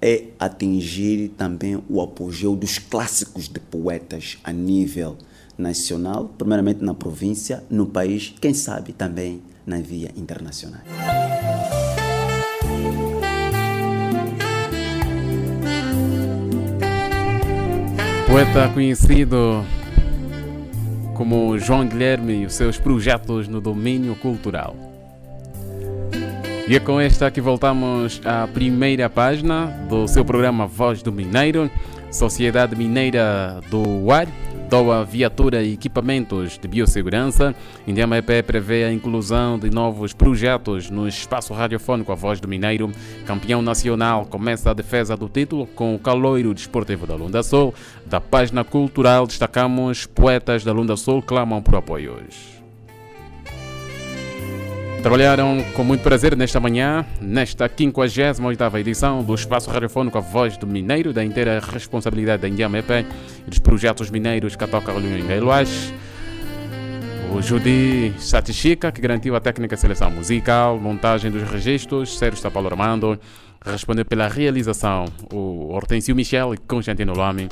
é 0.02 0.26
atingir 0.40 1.30
também 1.38 1.82
o 1.88 2.02
apogeu 2.02 2.56
dos 2.56 2.80
clássicos 2.80 3.48
de 3.48 3.60
poetas 3.60 4.40
a 4.44 4.52
nível 4.52 5.16
nacional, 5.58 6.34
primeiramente 6.38 6.84
na 6.84 6.94
província, 6.94 7.64
no 7.70 7.86
país, 7.86 8.34
quem 8.42 8.54
sabe 8.54 8.94
também 8.94 9.42
na 9.66 9.80
via 9.80 10.12
internacional. 10.18 10.82
Poeta 18.28 18.70
conhecido 18.74 19.64
como 21.16 21.60
João 21.60 21.88
Guilherme 21.88 22.42
e 22.42 22.46
os 22.46 22.54
seus 22.54 22.80
projetos 22.80 23.48
no 23.48 23.62
domínio 23.62 24.16
cultural. 24.16 24.91
E 26.68 26.76
é 26.76 26.80
com 26.80 27.00
esta 27.02 27.30
que 27.30 27.42
voltamos 27.42 28.22
à 28.24 28.48
primeira 28.48 29.10
página 29.10 29.66
do 29.90 30.08
seu 30.08 30.24
programa 30.24 30.66
Voz 30.68 31.02
do 31.02 31.12
Mineiro, 31.12 31.70
Sociedade 32.10 32.76
Mineira 32.76 33.60
do 33.70 34.10
Ar, 34.12 34.28
doa 34.70 35.04
viatura 35.04 35.62
e 35.62 35.74
equipamentos 35.74 36.58
de 36.58 36.68
biossegurança. 36.68 37.54
Indiama 37.86 38.20
EP 38.20 38.46
prevê 38.46 38.86
a 38.86 38.94
inclusão 38.94 39.60
de 39.60 39.70
novos 39.70 40.14
projetos 40.14 40.90
no 40.90 41.08
espaço 41.08 41.54
radiofônico 41.54 42.12
A 42.12 42.16
Voz 42.16 42.40
do 42.40 42.48
Mineiro. 42.48 42.90
Campeão 43.26 43.62
nacional 43.62 44.26
começa 44.26 44.70
a 44.70 44.74
defesa 44.74 45.18
do 45.18 45.28
título 45.28 45.66
com 45.68 45.94
o 45.96 46.00
caloiro 46.00 46.54
desportivo 46.54 47.06
da 47.06 47.16
Lunda 47.16 47.44
Sul. 47.44 47.74
Da 48.06 48.22
página 48.22 48.64
cultural 48.64 49.28
destacamos 49.28 50.06
poetas 50.06 50.64
da 50.64 50.72
Lunda 50.72 50.96
Sul 50.96 51.22
clamam 51.22 51.62
por 51.62 51.76
apoios. 51.76 52.61
Trabalharam 55.02 55.64
com 55.74 55.84
muito 55.84 56.04
prazer 56.04 56.38
nesta 56.38 56.60
manhã, 56.60 57.04
nesta 57.20 57.68
58ª 57.68 58.80
edição 58.80 59.24
do 59.24 59.34
Espaço 59.34 59.68
Radiofônico 59.72 60.16
A 60.20 60.22
Voz 60.22 60.58
do 60.58 60.68
Mineiro, 60.68 61.12
da 61.12 61.26
inteira 61.26 61.60
responsabilidade 61.60 62.44
da 62.44 62.48
Indiama 62.48 62.78
e 62.78 62.84
dos 63.50 63.58
projetos 63.58 64.12
mineiros 64.12 64.56
que 64.56 64.68
toca 64.68 64.92
em 64.94 65.26
Gailuás. 65.26 65.92
O 67.34 67.42
Judi 67.42 68.14
Satichica, 68.20 68.92
que 68.92 69.02
garantiu 69.02 69.36
a 69.36 69.40
técnica 69.40 69.76
seleção 69.76 70.12
musical, 70.12 70.80
montagem 70.80 71.32
dos 71.32 71.50
registros, 71.50 72.20
Sérgio 72.20 72.44
Tapalo 72.44 72.68
Armando, 72.68 73.20
respondeu 73.66 74.06
pela 74.06 74.28
realização 74.28 75.06
o 75.34 75.74
Hortensio 75.74 76.16
Michel 76.16 76.54
e 76.54 76.58
Constantino 76.58 77.18
Lame. 77.18 77.50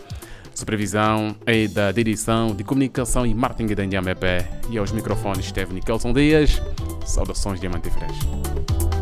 Supervisão 0.59 1.35
é 1.45 1.67
da 1.67 1.91
direção 1.91 2.53
de 2.53 2.65
comunicação 2.65 3.25
e 3.25 3.33
marketing 3.33 3.75
da 3.75 3.85
Indiama 3.85 4.11
EP 4.11 4.23
e 4.69 4.77
aos 4.77 4.91
microfones 4.91 5.45
esteve 5.45 5.73
Nikelson 5.73 6.11
Dias. 6.11 6.61
Saudações 7.05 7.59
diamantíferas. 7.61 8.11
apetu 8.59 8.98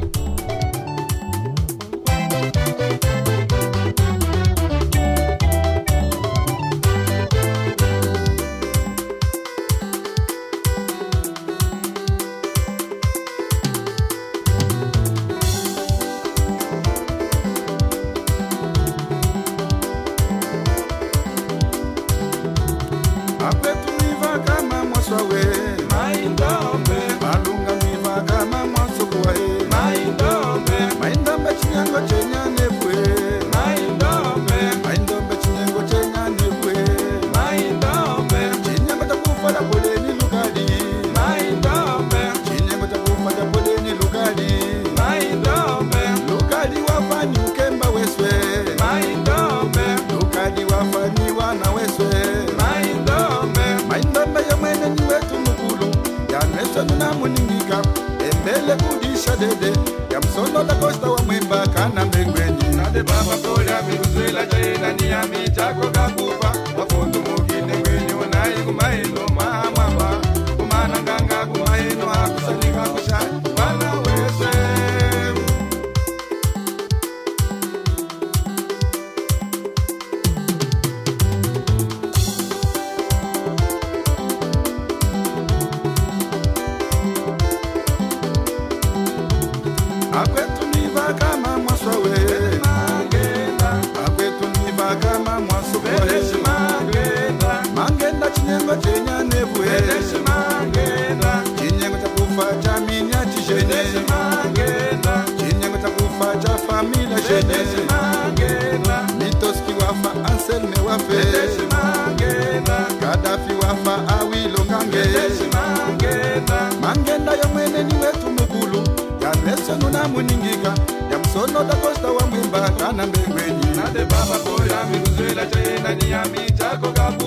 kuningika. 120.17 120.73
Yamsonoda 121.11 121.75
kosta 121.75 122.07
wamwimba 122.07 122.69
kana 122.69 123.07
mbengwenyi 123.07 123.65
nade 123.75 124.05
baba 124.05 124.37
koyami 124.45 124.97
kuzwela 124.99 125.45
chayenani 125.45 126.11
yami 126.11 126.51
chako 126.57 126.87
kabu 126.97 127.26